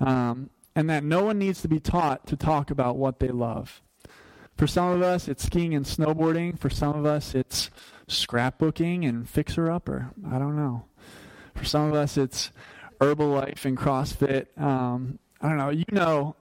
um, 0.00 0.50
and 0.74 0.90
that 0.90 1.04
no 1.04 1.22
one 1.22 1.38
needs 1.38 1.62
to 1.62 1.68
be 1.68 1.78
taught 1.78 2.26
to 2.26 2.36
talk 2.36 2.72
about 2.72 2.96
what 2.96 3.20
they 3.20 3.28
love. 3.28 3.82
For 4.58 4.66
some 4.66 4.90
of 4.90 5.02
us, 5.02 5.28
it's 5.28 5.44
skiing 5.44 5.72
and 5.74 5.86
snowboarding. 5.86 6.58
For 6.58 6.68
some 6.68 6.96
of 6.96 7.06
us, 7.06 7.32
it's 7.34 7.70
scrapbooking 8.08 9.08
and 9.08 9.28
fixer 9.28 9.70
upper. 9.70 10.10
I 10.28 10.38
don't 10.38 10.56
know. 10.56 10.84
For 11.54 11.64
some 11.64 11.88
of 11.88 11.94
us, 11.94 12.16
it's 12.16 12.50
Herbalife 13.00 13.64
and 13.64 13.78
CrossFit. 13.78 14.46
Um, 14.60 15.20
I 15.40 15.48
don't 15.48 15.58
know. 15.58 15.70
You 15.70 15.84
know, 15.92 16.34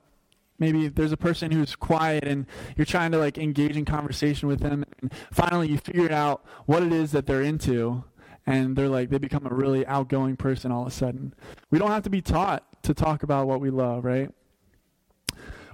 maybe 0.58 0.88
there's 0.88 1.12
a 1.12 1.18
person 1.18 1.52
who's 1.52 1.76
quiet 1.76 2.24
and 2.24 2.48
you're 2.76 2.86
trying 2.86 3.12
to 3.12 3.20
like 3.20 3.38
engage 3.38 3.78
in 3.78 3.86
conversation 3.86 4.48
with 4.48 4.62
them, 4.62 4.84
and 5.00 5.14
finally 5.32 5.70
you 5.70 5.78
figure 5.78 6.12
out 6.12 6.44
what 6.66 6.82
it 6.82 6.92
is 6.92 7.12
that 7.12 7.28
they're 7.28 7.44
into, 7.44 8.04
and 8.48 8.76
they're 8.76 8.90
like 8.90 9.12
they 9.12 9.20
become 9.20 9.46
a 9.46 9.54
really 9.54 9.86
outgoing 9.86 10.36
person 10.36 10.72
all 10.72 10.82
of 10.82 10.88
a 10.88 10.92
sudden. 10.92 11.36
We 11.70 11.78
don't 11.78 11.92
have 11.92 12.04
to 12.04 12.10
be 12.10 12.22
taught 12.22 12.64
to 12.84 12.96
talk 12.96 13.22
about 13.22 13.48
what 13.48 13.62
we 13.62 13.70
love, 13.70 14.06
right? 14.06 14.32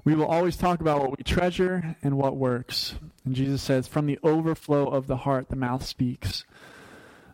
We 0.06 0.16
will 0.16 0.26
always 0.26 0.58
talk 0.58 0.82
about 0.82 1.00
what 1.00 1.18
we 1.18 1.24
treasure 1.24 1.96
and 2.04 2.18
what 2.18 2.36
works. 2.36 2.96
And 3.26 3.36
Jesus 3.36 3.62
says, 3.62 3.88
from 3.88 4.06
the 4.06 4.20
overflow 4.22 4.88
of 4.88 5.08
the 5.08 5.18
heart, 5.18 5.50
the 5.50 5.56
mouth 5.56 5.86
speaks. 5.86 6.46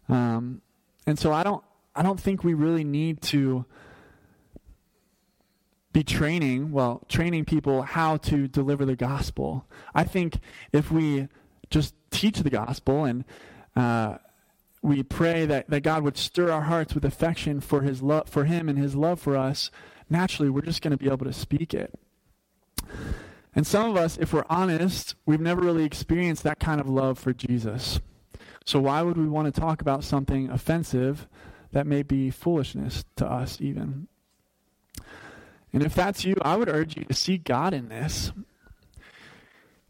Um, 0.08 0.62
and 1.08 1.18
so 1.18 1.34
I 1.34 1.44
don't, 1.44 1.64
I 1.96 2.04
don't 2.04 2.20
think 2.20 2.44
we 2.44 2.54
really 2.54 2.84
need 2.84 3.22
to 3.24 3.66
be 5.92 6.04
training, 6.04 6.72
well, 6.72 7.02
training 7.10 7.46
people 7.46 7.82
how 7.82 8.18
to 8.18 8.48
deliver 8.48 8.86
the 8.86 8.96
gospel. 8.96 9.66
I 9.96 10.04
think 10.04 10.40
if 10.72 10.92
we 10.92 11.28
just 11.72 11.96
teach 12.12 12.40
the 12.40 12.50
gospel 12.52 13.06
and 13.06 13.26
uh, 13.76 14.18
we 14.84 15.02
pray 15.02 15.48
that, 15.48 15.70
that 15.70 15.82
God 15.82 16.04
would 16.04 16.18
stir 16.18 16.52
our 16.52 16.62
hearts 16.62 16.94
with 16.94 17.06
affection 17.06 17.60
for 17.60 17.82
his 17.82 18.04
love 18.04 18.30
for 18.30 18.46
him 18.46 18.70
and 18.70 18.78
his 18.78 18.96
love 18.96 19.20
for 19.20 19.36
us, 19.36 19.72
naturally 20.10 20.50
we're 20.50 20.62
just 20.62 20.84
going 20.84 20.92
to 20.92 20.98
be 20.98 21.10
able 21.10 21.26
to 21.26 21.34
speak 21.34 21.74
it. 21.74 22.00
And 23.56 23.65
some 23.65 23.89
of 23.89 23.97
us, 23.97 24.17
if 24.17 24.32
we're 24.32 24.45
honest, 24.49 25.15
we've 25.25 25.41
never 25.41 25.62
really 25.62 25.84
experienced 25.84 26.43
that 26.43 26.60
kind 26.60 26.80
of 26.80 26.88
love 26.88 27.17
for 27.17 27.34
Jesus. 27.34 27.99
So 28.65 28.80
why 28.80 29.02
would 29.02 29.17
we 29.17 29.28
want 29.28 29.54
to 29.54 29.60
talk 29.60 29.82
about 29.82 30.04
something 30.04 30.49
offensive 30.49 31.28
that 31.71 31.88
may 31.88 32.04
be 32.04 32.30
foolishness 32.30 33.04
to 33.15 33.25
us, 33.25 33.60
even? 33.60 34.08
And 35.73 35.84
if 35.84 35.93
that's 35.93 36.25
you, 36.25 36.36
I 36.41 36.56
would 36.56 36.69
urge 36.69 36.97
you 36.97 37.06
to 37.06 37.13
seek 37.13 37.43
God 37.43 37.73
in 37.73 37.89
this. 37.89 38.32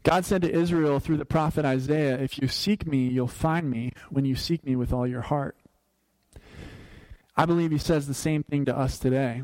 God 0.02 0.24
said 0.24 0.42
to 0.42 0.50
Israel 0.50 0.98
through 0.98 1.18
the 1.18 1.24
prophet 1.24 1.64
Isaiah, 1.64 2.18
If 2.18 2.40
you 2.40 2.48
seek 2.48 2.86
me, 2.86 3.08
you'll 3.08 3.28
find 3.28 3.70
me 3.70 3.92
when 4.08 4.24
you 4.24 4.34
seek 4.34 4.64
me 4.64 4.76
with 4.76 4.92
all 4.92 5.06
your 5.06 5.20
heart. 5.20 5.56
I 7.36 7.46
believe 7.46 7.70
he 7.70 7.78
says 7.78 8.06
the 8.06 8.14
same 8.14 8.42
thing 8.42 8.64
to 8.64 8.76
us 8.76 8.98
today. 8.98 9.42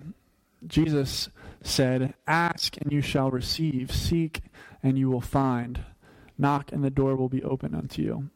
Jesus 0.67 1.29
said, 1.63 2.15
Ask 2.27 2.77
and 2.79 2.93
you 2.93 3.01
shall 3.01 3.31
receive, 3.31 3.93
seek 3.93 4.43
and 4.83 4.99
you 4.99 5.11
will 5.11 5.21
find, 5.21 5.85
knock 6.39 6.73
and 6.73 6.85
the 6.85 6.91
door 6.91 7.17
will 7.17 7.29
be 7.29 7.43
open 7.43 7.75
unto 7.75 8.03
you. 8.03 8.31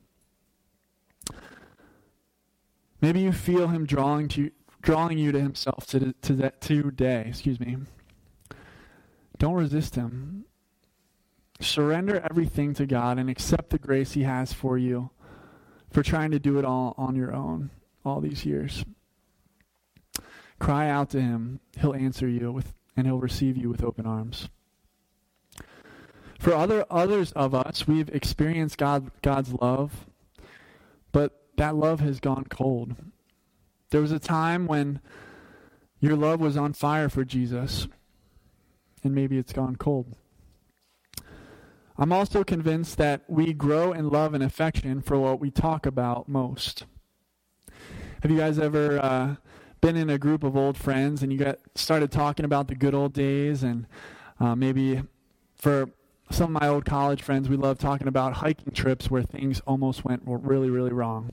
Maybe 3.00 3.20
you 3.20 3.32
feel 3.32 3.68
him 3.68 3.86
drawing 3.86 4.28
to 4.28 4.50
drawing 4.82 5.18
you 5.18 5.32
to 5.32 5.40
himself 5.40 5.86
to, 5.86 6.14
to 6.22 6.34
that 6.34 6.60
today, 6.60 7.24
excuse 7.28 7.60
me. 7.60 7.76
Don't 9.38 9.54
resist 9.54 9.94
him. 9.94 10.44
Surrender 11.60 12.26
everything 12.30 12.72
to 12.74 12.86
God 12.86 13.18
and 13.18 13.28
accept 13.28 13.70
the 13.70 13.78
grace 13.78 14.12
he 14.12 14.22
has 14.22 14.52
for 14.52 14.78
you 14.78 15.10
for 15.90 16.02
trying 16.02 16.30
to 16.30 16.38
do 16.38 16.58
it 16.58 16.64
all 16.64 16.94
on 16.96 17.14
your 17.16 17.34
own 17.34 17.70
all 18.04 18.20
these 18.20 18.46
years. 18.46 18.84
Cry 20.58 20.88
out 20.88 21.10
to 21.10 21.20
him. 21.20 21.60
He'll 21.78 21.94
answer 21.94 22.28
you 22.28 22.52
with 22.52 22.72
and 22.96 23.06
he'll 23.06 23.18
receive 23.18 23.56
you 23.56 23.68
with 23.68 23.82
open 23.82 24.06
arms. 24.06 24.48
For 26.38 26.54
other 26.54 26.86
others 26.90 27.32
of 27.32 27.54
us, 27.54 27.86
we've 27.86 28.08
experienced 28.08 28.78
God, 28.78 29.10
God's 29.22 29.52
love, 29.52 30.06
but 31.12 31.42
that 31.56 31.76
love 31.76 32.00
has 32.00 32.18
gone 32.18 32.46
cold. 32.48 32.96
There 33.90 34.00
was 34.00 34.12
a 34.12 34.18
time 34.18 34.66
when 34.66 35.00
your 36.00 36.16
love 36.16 36.40
was 36.40 36.56
on 36.56 36.72
fire 36.72 37.10
for 37.10 37.24
Jesus, 37.24 37.88
and 39.04 39.14
maybe 39.14 39.36
it's 39.36 39.52
gone 39.52 39.76
cold. 39.76 40.16
I'm 41.98 42.12
also 42.12 42.42
convinced 42.42 42.96
that 42.96 43.24
we 43.28 43.52
grow 43.52 43.92
in 43.92 44.08
love 44.08 44.32
and 44.32 44.42
affection 44.42 45.02
for 45.02 45.18
what 45.18 45.38
we 45.38 45.50
talk 45.50 45.84
about 45.84 46.26
most. 46.26 46.86
Have 48.22 48.30
you 48.30 48.38
guys 48.38 48.58
ever 48.58 48.98
uh, 48.98 49.34
been 49.80 49.96
in 49.96 50.10
a 50.10 50.18
group 50.18 50.44
of 50.44 50.56
old 50.56 50.76
friends 50.76 51.22
and 51.22 51.32
you 51.32 51.38
got 51.38 51.58
started 51.74 52.10
talking 52.10 52.44
about 52.44 52.68
the 52.68 52.74
good 52.74 52.94
old 52.94 53.12
days 53.12 53.62
and 53.62 53.86
uh, 54.38 54.54
maybe 54.54 55.02
for 55.56 55.90
some 56.30 56.54
of 56.54 56.62
my 56.62 56.68
old 56.68 56.84
college 56.84 57.22
friends, 57.22 57.48
we 57.48 57.56
love 57.56 57.78
talking 57.78 58.08
about 58.08 58.34
hiking 58.34 58.72
trips 58.72 59.10
where 59.10 59.22
things 59.22 59.60
almost 59.66 60.04
went 60.04 60.22
really, 60.24 60.70
really 60.70 60.92
wrong. 60.92 61.32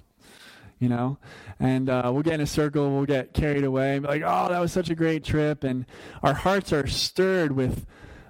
You 0.80 0.90
know, 0.90 1.18
and 1.60 1.90
uh, 1.90 2.12
we'll 2.14 2.22
get 2.22 2.36
in 2.36 2.42
a 2.42 2.46
circle, 2.46 2.92
we'll 2.96 3.06
get 3.08 3.34
carried 3.34 3.64
away, 3.64 3.96
and 3.96 4.04
be 4.04 4.10
like, 4.10 4.22
"Oh, 4.24 4.48
that 4.50 4.60
was 4.60 4.72
such 4.72 4.92
a 4.92 4.96
great 4.96 5.24
trip," 5.24 5.64
and 5.64 5.88
our 6.22 6.36
hearts 6.36 6.72
are 6.72 6.86
stirred 6.86 7.54
with 7.54 7.88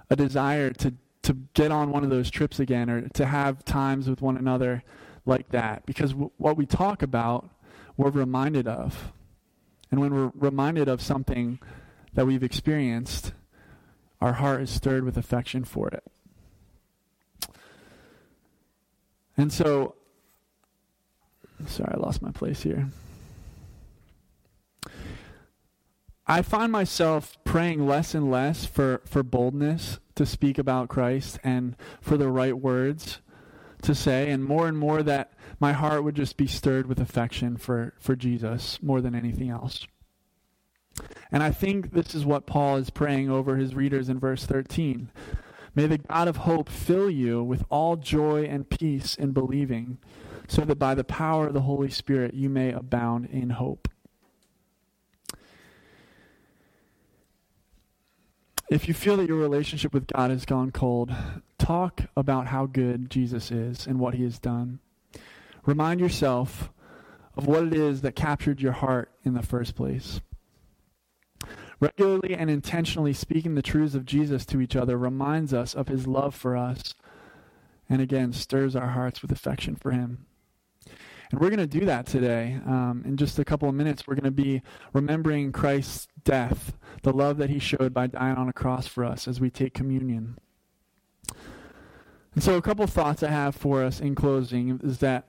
a 0.08 0.16
desire 0.16 0.70
to 0.70 0.94
to 1.24 1.34
get 1.52 1.70
on 1.70 1.90
one 1.92 2.04
of 2.04 2.10
those 2.10 2.30
trips 2.30 2.58
again, 2.58 2.88
or 2.88 3.06
to 3.06 3.26
have 3.26 3.66
times 3.66 4.08
with 4.08 4.22
one 4.22 4.38
another 4.38 4.82
like 5.26 5.50
that, 5.50 5.84
because 5.84 6.12
w- 6.12 6.30
what 6.38 6.56
we 6.56 6.64
talk 6.64 7.02
about, 7.02 7.50
we're 7.98 8.08
reminded 8.08 8.66
of, 8.66 9.12
and 9.90 10.00
when 10.00 10.14
we're 10.14 10.32
reminded 10.34 10.88
of 10.88 11.00
something 11.00 11.58
that 12.14 12.26
we've 12.26 12.42
experienced, 12.42 13.32
our 14.20 14.34
heart 14.34 14.62
is 14.62 14.70
stirred 14.70 15.04
with 15.04 15.16
affection 15.16 15.64
for 15.64 15.88
it. 15.88 16.04
And 19.36 19.52
so, 19.52 19.94
sorry, 21.66 21.94
I 21.94 21.98
lost 21.98 22.22
my 22.22 22.32
place 22.32 22.62
here. 22.62 22.88
I 26.26 26.42
find 26.42 26.70
myself 26.70 27.38
praying 27.44 27.86
less 27.86 28.14
and 28.14 28.30
less 28.30 28.66
for, 28.66 29.00
for 29.06 29.22
boldness 29.22 29.98
to 30.16 30.26
speak 30.26 30.58
about 30.58 30.88
Christ 30.88 31.38
and 31.42 31.74
for 32.02 32.18
the 32.18 32.28
right 32.28 32.58
words 32.58 33.20
to 33.82 33.94
say, 33.94 34.30
and 34.30 34.44
more 34.44 34.68
and 34.68 34.78
more 34.78 35.02
that 35.02 35.32
my 35.60 35.72
heart 35.72 36.04
would 36.04 36.14
just 36.14 36.36
be 36.36 36.46
stirred 36.46 36.86
with 36.86 37.00
affection 37.00 37.56
for, 37.56 37.94
for 37.98 38.16
Jesus 38.16 38.82
more 38.82 39.00
than 39.00 39.14
anything 39.14 39.50
else. 39.50 39.86
And 41.30 41.42
I 41.42 41.50
think 41.50 41.92
this 41.92 42.14
is 42.14 42.24
what 42.24 42.46
Paul 42.46 42.76
is 42.76 42.90
praying 42.90 43.30
over 43.30 43.56
his 43.56 43.74
readers 43.74 44.08
in 44.08 44.18
verse 44.18 44.44
13. 44.44 45.10
May 45.74 45.86
the 45.86 45.98
God 45.98 46.28
of 46.28 46.38
hope 46.38 46.68
fill 46.68 47.10
you 47.10 47.42
with 47.42 47.64
all 47.70 47.96
joy 47.96 48.44
and 48.44 48.68
peace 48.68 49.14
in 49.14 49.32
believing, 49.32 49.98
so 50.48 50.62
that 50.62 50.78
by 50.78 50.94
the 50.94 51.04
power 51.04 51.48
of 51.48 51.54
the 51.54 51.60
Holy 51.60 51.90
Spirit 51.90 52.34
you 52.34 52.48
may 52.48 52.72
abound 52.72 53.26
in 53.26 53.50
hope. 53.50 53.88
If 58.70 58.86
you 58.86 58.92
feel 58.92 59.16
that 59.16 59.28
your 59.28 59.38
relationship 59.38 59.94
with 59.94 60.08
God 60.08 60.30
has 60.30 60.44
gone 60.44 60.72
cold, 60.72 61.10
talk 61.58 62.02
about 62.14 62.48
how 62.48 62.66
good 62.66 63.10
Jesus 63.10 63.50
is 63.50 63.86
and 63.86 63.98
what 63.98 64.14
he 64.14 64.24
has 64.24 64.38
done. 64.38 64.80
Remind 65.64 66.00
yourself 66.00 66.70
of 67.34 67.46
what 67.46 67.62
it 67.62 67.74
is 67.74 68.02
that 68.02 68.14
captured 68.14 68.60
your 68.60 68.72
heart 68.72 69.10
in 69.24 69.32
the 69.32 69.42
first 69.42 69.74
place. 69.74 70.20
Regularly 71.80 72.34
and 72.34 72.50
intentionally 72.50 73.14
speaking 73.14 73.54
the 73.54 73.62
truths 73.62 73.94
of 73.94 74.04
Jesus 74.04 74.44
to 74.46 74.60
each 74.60 74.76
other 74.76 74.98
reminds 74.98 75.54
us 75.54 75.74
of 75.74 75.88
his 75.88 76.06
love 76.06 76.34
for 76.34 76.56
us 76.56 76.94
and 77.88 78.02
again 78.02 78.34
stirs 78.34 78.76
our 78.76 78.88
hearts 78.88 79.22
with 79.22 79.32
affection 79.32 79.76
for 79.76 79.92
him. 79.92 80.26
And 81.30 81.40
we're 81.40 81.50
going 81.50 81.58
to 81.58 81.66
do 81.66 81.84
that 81.86 82.06
today. 82.06 82.58
Um, 82.66 83.02
in 83.04 83.16
just 83.16 83.38
a 83.38 83.44
couple 83.44 83.68
of 83.68 83.74
minutes, 83.74 84.06
we're 84.06 84.14
going 84.14 84.24
to 84.24 84.30
be 84.30 84.62
remembering 84.92 85.52
Christ's 85.52 86.08
death, 86.24 86.76
the 87.02 87.12
love 87.12 87.36
that 87.38 87.50
he 87.50 87.58
showed 87.58 87.92
by 87.92 88.06
dying 88.06 88.36
on 88.36 88.48
a 88.48 88.52
cross 88.52 88.86
for 88.86 89.04
us 89.04 89.28
as 89.28 89.40
we 89.40 89.50
take 89.50 89.74
communion. 89.74 90.38
And 92.34 92.42
so, 92.42 92.56
a 92.56 92.62
couple 92.62 92.86
thoughts 92.86 93.22
I 93.22 93.30
have 93.30 93.56
for 93.56 93.82
us 93.82 94.00
in 94.00 94.14
closing 94.14 94.80
is 94.82 94.98
that 94.98 95.28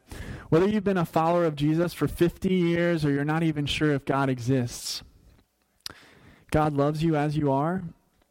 whether 0.50 0.68
you've 0.68 0.84
been 0.84 0.98
a 0.98 1.06
follower 1.06 1.46
of 1.46 1.56
Jesus 1.56 1.94
for 1.94 2.08
50 2.08 2.54
years 2.54 3.04
or 3.04 3.12
you're 3.12 3.26
not 3.26 3.44
even 3.44 3.66
sure 3.66 3.94
if 3.94 4.06
God 4.06 4.30
exists, 4.30 5.04
God 6.52 6.74
loves 6.74 7.04
you 7.04 7.16
as 7.16 7.36
you 7.36 7.52
are, 7.52 7.84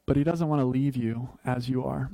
but 0.07 0.17
He 0.17 0.25
doesn't 0.25 0.49
want 0.49 0.61
to 0.61 0.67
leave 0.67 0.97
you 0.97 1.29
as 1.45 1.69
you 1.69 1.85
are. 1.85 2.11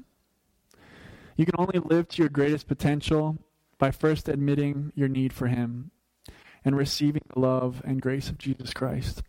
You 1.36 1.44
can 1.44 1.54
only 1.58 1.80
live 1.80 2.08
to 2.08 2.22
your 2.22 2.28
greatest 2.28 2.66
potential 2.66 3.38
by 3.84 3.90
first 3.90 4.30
admitting 4.30 4.90
your 4.94 5.08
need 5.08 5.30
for 5.30 5.46
Him 5.46 5.90
and 6.64 6.74
receiving 6.74 7.20
the 7.34 7.38
love 7.38 7.82
and 7.84 8.00
grace 8.00 8.30
of 8.30 8.38
Jesus 8.38 8.72
Christ. 8.72 9.22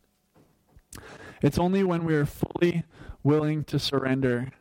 It's 1.41 1.59
only 1.59 1.83
when 1.83 2.05
we 2.05 2.15
are 2.15 2.25
fully 2.25 2.85
willing 3.21 3.65
to 3.65 3.77
surrender 3.77 4.53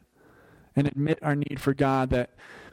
and 0.75 0.89
admit 0.89 1.21
our 1.23 1.37
need 1.37 1.61
for 1.61 1.75
God 1.75 2.11
that 2.11 2.31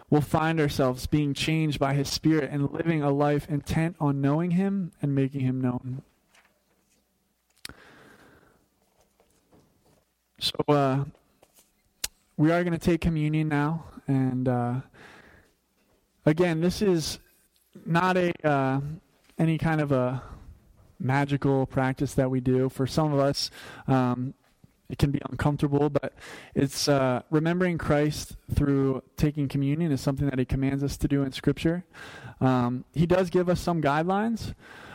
we'll 0.09 0.21
find 0.21 0.59
ourselves 0.59 1.05
being 1.05 1.35
changed 1.35 1.77
by 1.77 1.93
His 1.93 2.09
Spirit 2.09 2.49
and 2.51 2.71
living 2.71 3.03
a 3.03 3.11
life 3.11 3.47
intent 3.47 3.97
on 3.99 4.19
knowing 4.19 4.49
Him 4.49 4.91
and 4.99 5.13
making 5.13 5.41
Him 5.41 5.61
known. 5.61 6.01
So 10.39 10.55
uh, 10.67 11.03
we 12.35 12.49
are 12.51 12.63
going 12.63 12.73
to 12.73 12.83
take 12.83 12.99
communion 12.99 13.47
now, 13.47 13.85
and 14.07 14.47
uh, 14.47 14.73
again, 16.31 16.61
this 16.61 16.81
is 16.81 17.19
not 17.85 18.17
a 18.17 18.31
uh, 18.47 18.79
any 19.37 19.57
kind 19.57 19.81
of 19.81 19.91
a 19.91 20.23
magical 20.99 21.65
practice 21.65 22.13
that 22.15 22.31
we 22.31 22.39
do. 22.39 22.69
For 22.69 22.87
some 22.87 23.13
of 23.13 23.19
us, 23.19 23.51
um, 23.87 24.33
it 24.89 24.97
can 24.97 25.11
be 25.11 25.19
uncomfortable, 25.29 25.89
but 25.89 26.13
it's 26.55 26.87
uh, 26.87 27.21
remembering 27.29 27.77
Christ 27.77 28.37
through 28.55 29.03
taking 29.17 29.47
communion 29.47 29.91
is 29.91 30.01
something 30.01 30.29
that 30.29 30.39
He 30.39 30.45
commands 30.45 30.83
us 30.83 30.97
to 30.97 31.07
do 31.07 31.21
in 31.21 31.31
Scripture. 31.31 31.83
Um, 32.39 32.85
he 32.93 33.05
does 33.05 33.29
give 33.29 33.49
us 33.49 33.59
some 33.59 33.81
guidelines, 33.81 34.53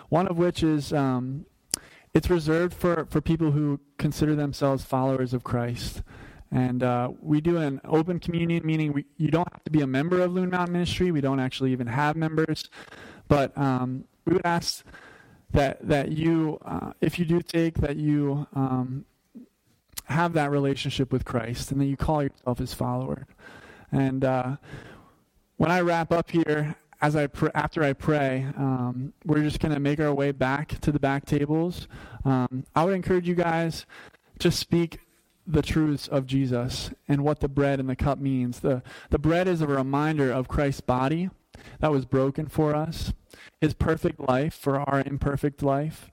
one 0.09 0.27
of 0.27 0.39
which 0.39 0.63
is 0.63 0.93
um, 0.93 1.47
it's 2.15 2.31
reserved 2.31 2.75
for, 2.75 3.07
for 3.11 3.21
people 3.21 3.53
who 3.53 3.79
consider 3.99 4.35
themselves 4.35 4.85
followers 4.85 5.35
of 5.35 5.45
Christ. 5.45 6.03
And 6.51 6.83
uh, 6.83 7.11
we 7.21 7.41
do 7.41 7.59
an 7.59 7.81
open 7.85 8.21
communion, 8.21 8.65
meaning 8.65 8.93
we, 8.93 9.05
you 9.17 9.31
don't 9.31 9.49
have 9.53 9.65
to 9.65 9.71
be 9.71 9.81
a 9.81 9.87
member 9.87 10.21
of 10.21 10.33
Loon 10.33 10.51
Mountain 10.51 10.73
Ministry. 10.73 11.11
We 11.11 11.21
don't 11.21 11.41
actually 11.41 11.73
even 11.73 11.87
have 11.87 12.17
members. 12.17 12.71
But 13.29 13.57
um, 13.59 14.05
we 14.25 14.35
would 14.35 14.47
ask 14.47 14.85
that, 15.51 15.87
that 15.87 16.13
you, 16.13 16.59
uh, 16.65 16.93
if 17.01 17.19
you 17.19 17.25
do 17.25 17.41
take, 17.41 17.75
that 17.79 17.97
you 17.97 18.47
um, 18.55 19.05
have 20.05 20.33
that 20.35 20.51
relationship 20.51 21.13
with 21.13 21.25
Christ 21.25 21.73
and 21.73 21.81
that 21.81 21.87
you 21.87 21.97
call 21.97 22.23
yourself 22.23 22.59
his 22.59 22.73
follower. 22.73 23.27
And 23.91 24.25
uh, 24.25 24.57
when 25.57 25.71
I 25.71 25.81
wrap 25.81 26.13
up 26.13 26.31
here, 26.31 26.77
as 27.01 27.15
I 27.17 27.27
pr- 27.27 27.49
after 27.55 27.83
I 27.83 27.93
pray, 27.93 28.47
um, 28.57 29.13
we're 29.25 29.43
just 29.43 29.61
going 29.61 29.75
to 29.75 29.81
make 29.81 30.01
our 30.01 30.15
way 30.15 30.33
back 30.33 30.81
to 30.81 30.93
the 30.93 30.99
back 30.99 31.27
tables. 31.27 31.89
Um, 32.25 32.65
I 32.75 32.85
would 32.85 32.95
encourage 32.95 33.29
you 33.29 33.35
guys 33.35 33.85
to 34.39 34.51
speak 34.51 35.01
the 35.47 35.63
truths 35.63 36.09
of 36.09 36.27
Jesus 36.27 36.91
and 37.09 37.23
what 37.23 37.41
the 37.41 37.49
bread 37.49 37.81
and 37.81 37.89
the 37.89 37.97
cup 37.97 38.19
means. 38.19 38.61
The, 38.61 38.83
the 39.11 39.19
bread 39.19 39.49
is 39.49 39.61
a 39.61 39.67
reminder 39.67 40.33
of 40.33 40.49
Christ's 40.49 40.81
body 40.81 41.31
that 41.81 41.93
was 41.93 42.05
broken 42.05 42.47
for 42.47 42.75
us, 42.75 43.13
his 43.61 43.75
perfect 43.75 44.21
life 44.21 44.55
for 44.55 44.79
our 44.79 45.03
imperfect 45.05 45.63
life 45.63 46.11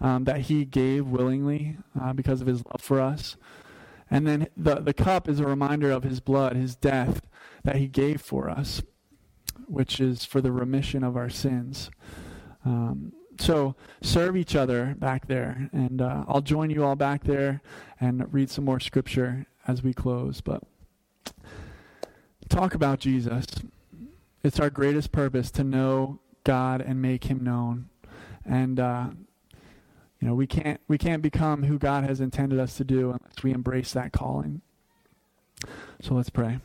um, 0.00 0.24
that 0.24 0.42
he 0.42 0.64
gave 0.64 1.06
willingly 1.06 1.78
uh, 2.00 2.12
because 2.12 2.40
of 2.40 2.46
his 2.46 2.64
love 2.64 2.80
for 2.80 3.00
us. 3.00 3.36
And 4.10 4.26
then 4.26 4.48
the, 4.56 4.76
the 4.76 4.94
cup 4.94 5.28
is 5.28 5.40
a 5.40 5.46
reminder 5.46 5.90
of 5.90 6.04
his 6.04 6.20
blood, 6.20 6.54
his 6.54 6.76
death 6.76 7.22
that 7.64 7.76
he 7.76 7.88
gave 7.88 8.20
for 8.20 8.48
us 8.48 8.82
which 9.66 10.00
is 10.00 10.24
for 10.24 10.40
the 10.40 10.52
remission 10.52 11.02
of 11.02 11.16
our 11.16 11.28
sins. 11.28 11.90
Um, 12.64 13.12
so 13.38 13.74
serve 14.02 14.36
each 14.36 14.54
other 14.54 14.94
back 14.98 15.26
there, 15.26 15.68
and 15.72 16.00
uh, 16.00 16.24
I'll 16.28 16.40
join 16.40 16.70
you 16.70 16.84
all 16.84 16.96
back 16.96 17.24
there 17.24 17.60
and 18.00 18.32
read 18.32 18.50
some 18.50 18.64
more 18.64 18.80
scripture 18.80 19.46
as 19.66 19.82
we 19.82 19.92
close. 19.92 20.40
But 20.40 20.62
talk 22.48 22.74
about 22.74 23.00
Jesus. 23.00 23.46
It's 24.42 24.60
our 24.60 24.70
greatest 24.70 25.12
purpose 25.12 25.50
to 25.52 25.64
know 25.64 26.20
God 26.44 26.80
and 26.80 27.02
make 27.02 27.24
Him 27.24 27.42
known, 27.42 27.88
and 28.44 28.78
uh, 28.78 29.08
you 30.20 30.28
know 30.28 30.34
we 30.34 30.46
can't 30.46 30.80
we 30.88 30.98
can't 30.98 31.22
become 31.22 31.64
who 31.64 31.78
God 31.78 32.04
has 32.04 32.20
intended 32.20 32.58
us 32.58 32.76
to 32.76 32.84
do 32.84 33.10
unless 33.10 33.42
we 33.42 33.52
embrace 33.52 33.92
that 33.92 34.12
calling. 34.12 34.62
So 36.00 36.14
let's 36.14 36.30
pray. 36.30 36.58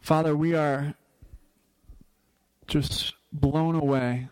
Father, 0.00 0.36
we 0.36 0.54
are 0.54 0.94
just 2.66 3.14
blown 3.32 3.74
away 3.74 4.28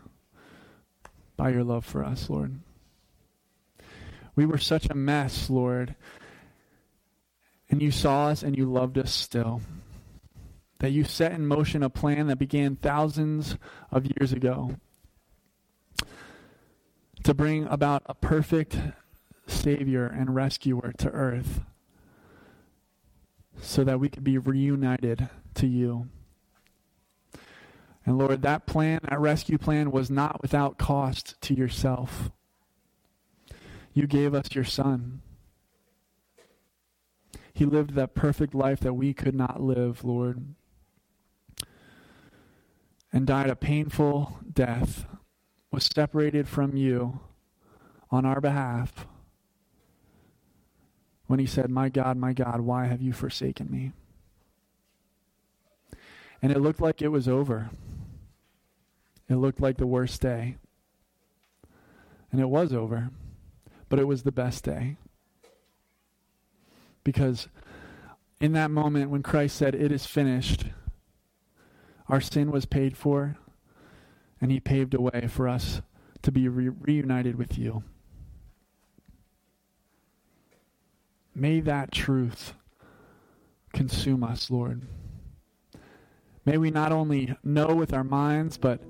by 1.37 1.51
your 1.51 1.65
love 1.65 1.85
for 1.85 2.05
us, 2.05 2.29
Lord. 2.29 2.61
We 4.37 4.47
were 4.47 4.59
such 4.59 4.87
a 4.89 4.95
mess, 4.95 5.51
Lord, 5.51 5.97
and 7.69 7.83
you 7.83 7.91
saw 7.91 8.29
us 8.29 8.43
and 8.43 8.57
you 8.57 8.67
loved 8.67 8.99
us 8.99 9.13
still. 9.13 9.63
That 10.79 10.93
you 10.93 11.05
set 11.05 11.33
in 11.33 11.47
motion 11.47 11.83
a 11.83 11.91
plan 11.91 12.27
that 12.29 12.39
began 12.39 12.77
thousands 12.77 13.57
of 13.91 14.07
years 14.07 14.33
ago 14.33 14.77
to 17.23 17.35
bring 17.35 17.67
about 17.67 18.03
a 18.07 18.15
perfect 18.15 18.79
Savior 19.47 20.07
and 20.07 20.35
rescuer 20.35 20.93
to 20.99 21.11
earth 21.11 21.61
so 23.61 23.85
that 23.85 24.01
we 24.01 24.09
could 24.09 24.25
be 24.25 24.39
reunited 24.39 25.29
to 25.55 25.67
you. 25.67 26.09
And 28.07 28.19
Lord, 28.19 28.43
that 28.43 28.67
plan, 28.67 29.01
that 29.09 29.21
rescue 29.21 29.59
plan, 29.59 29.91
was 29.91 30.11
not 30.11 30.41
without 30.43 30.79
cost 30.79 31.41
to 31.43 31.55
yourself. 31.55 32.31
You 33.93 34.07
gave 34.07 34.35
us 34.35 34.55
your 34.55 34.65
Son. 34.65 35.21
He 37.53 37.65
lived 37.67 37.95
that 37.95 38.15
perfect 38.15 38.55
life 38.55 38.81
that 38.81 38.95
we 38.95 39.13
could 39.13 39.35
not 39.35 39.61
live, 39.61 40.05
Lord, 40.05 40.55
and 43.13 43.27
died 43.27 43.51
a 43.51 43.57
painful 43.57 44.39
death, 44.51 45.05
was 45.71 45.85
separated 45.85 46.49
from 46.49 46.77
you 46.77 47.21
on 48.11 48.25
our 48.25 48.41
behalf 48.41 49.07
when 51.27 51.39
he 51.39 51.47
said, 51.47 51.71
My 51.71 51.89
God, 51.89 52.17
my 52.17 52.33
God, 52.33 52.61
why 52.63 52.87
have 52.87 53.03
you 53.03 53.13
forsaken 53.13 53.71
me? 53.71 53.93
And 56.43 56.51
it 56.51 56.61
looked 56.61 56.81
like 56.81 57.03
it 57.03 57.09
was 57.09 57.29
over. 57.29 57.71
It 59.31 59.37
looked 59.37 59.61
like 59.61 59.77
the 59.77 59.87
worst 59.87 60.21
day. 60.21 60.57
And 62.33 62.41
it 62.41 62.49
was 62.51 62.73
over, 62.73 63.11
but 63.89 64.01
it 64.01 64.07
was 64.09 64.25
the 64.25 64.33
best 64.33 64.65
day. 64.65 64.97
Because 67.05 67.49
in 68.41 68.53
that 68.53 68.73
moment 68.73 69.11
when 69.11 69.23
Christ 69.23 69.57
said, 69.57 69.75
It 69.77 69.93
is 69.93 70.05
finished, 70.05 70.65
our 72.09 72.21
sin 72.21 72.51
was 72.51 72.67
paid 72.67 72.97
for, 72.97 73.37
and 74.41 74.51
He 74.51 74.59
paved 74.59 74.95
a 74.95 75.01
way 75.01 75.29
for 75.29 75.47
us 75.49 75.81
to 76.23 76.33
be 76.33 76.49
re- 76.49 76.69
reunited 76.69 77.37
with 77.37 77.57
you. 77.57 77.85
May 81.37 81.61
that 81.61 81.93
truth 81.93 82.55
consume 83.73 84.25
us, 84.25 84.51
Lord. 84.51 84.83
May 86.45 86.59
we 86.59 86.73
not 86.73 86.91
only 86.91 87.37
know 87.45 87.75
with 87.75 87.93
our 87.93 88.03
minds, 88.03 88.59
but 88.59 88.81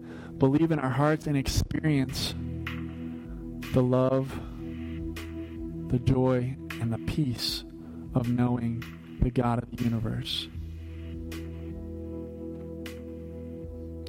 believe 0.40 0.72
in 0.72 0.78
our 0.78 0.90
hearts 0.90 1.26
and 1.26 1.36
experience 1.36 2.34
the 3.74 3.82
love, 3.82 4.32
the 5.88 5.98
joy, 5.98 6.56
and 6.80 6.90
the 6.90 6.98
peace 7.06 7.62
of 8.14 8.26
knowing 8.28 8.82
the 9.20 9.30
God 9.30 9.62
of 9.62 9.70
the 9.70 9.84
universe. 9.84 10.48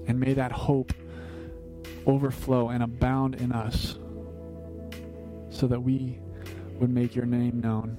And 0.08 0.20
may 0.20 0.34
that 0.34 0.54
hope 0.54 0.94
overflow 2.08 2.70
and 2.70 2.82
abound 2.82 3.36
in 3.36 3.52
us 3.52 3.98
so 5.50 5.67
that 5.67 5.82
we 5.82 6.17
would 6.80 6.89
make 6.89 7.13
your 7.13 7.26
name 7.26 7.60
known 7.60 7.98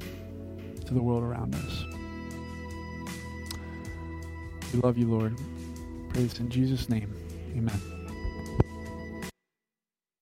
to 0.86 0.94
the 0.94 1.02
world 1.02 1.22
around 1.22 1.54
us. 1.54 1.84
We 4.72 4.80
love 4.80 4.96
you, 4.96 5.06
Lord. 5.06 5.38
Praise 6.14 6.40
in 6.40 6.48
Jesus' 6.48 6.88
name. 6.88 7.14
Amen. 7.54 7.91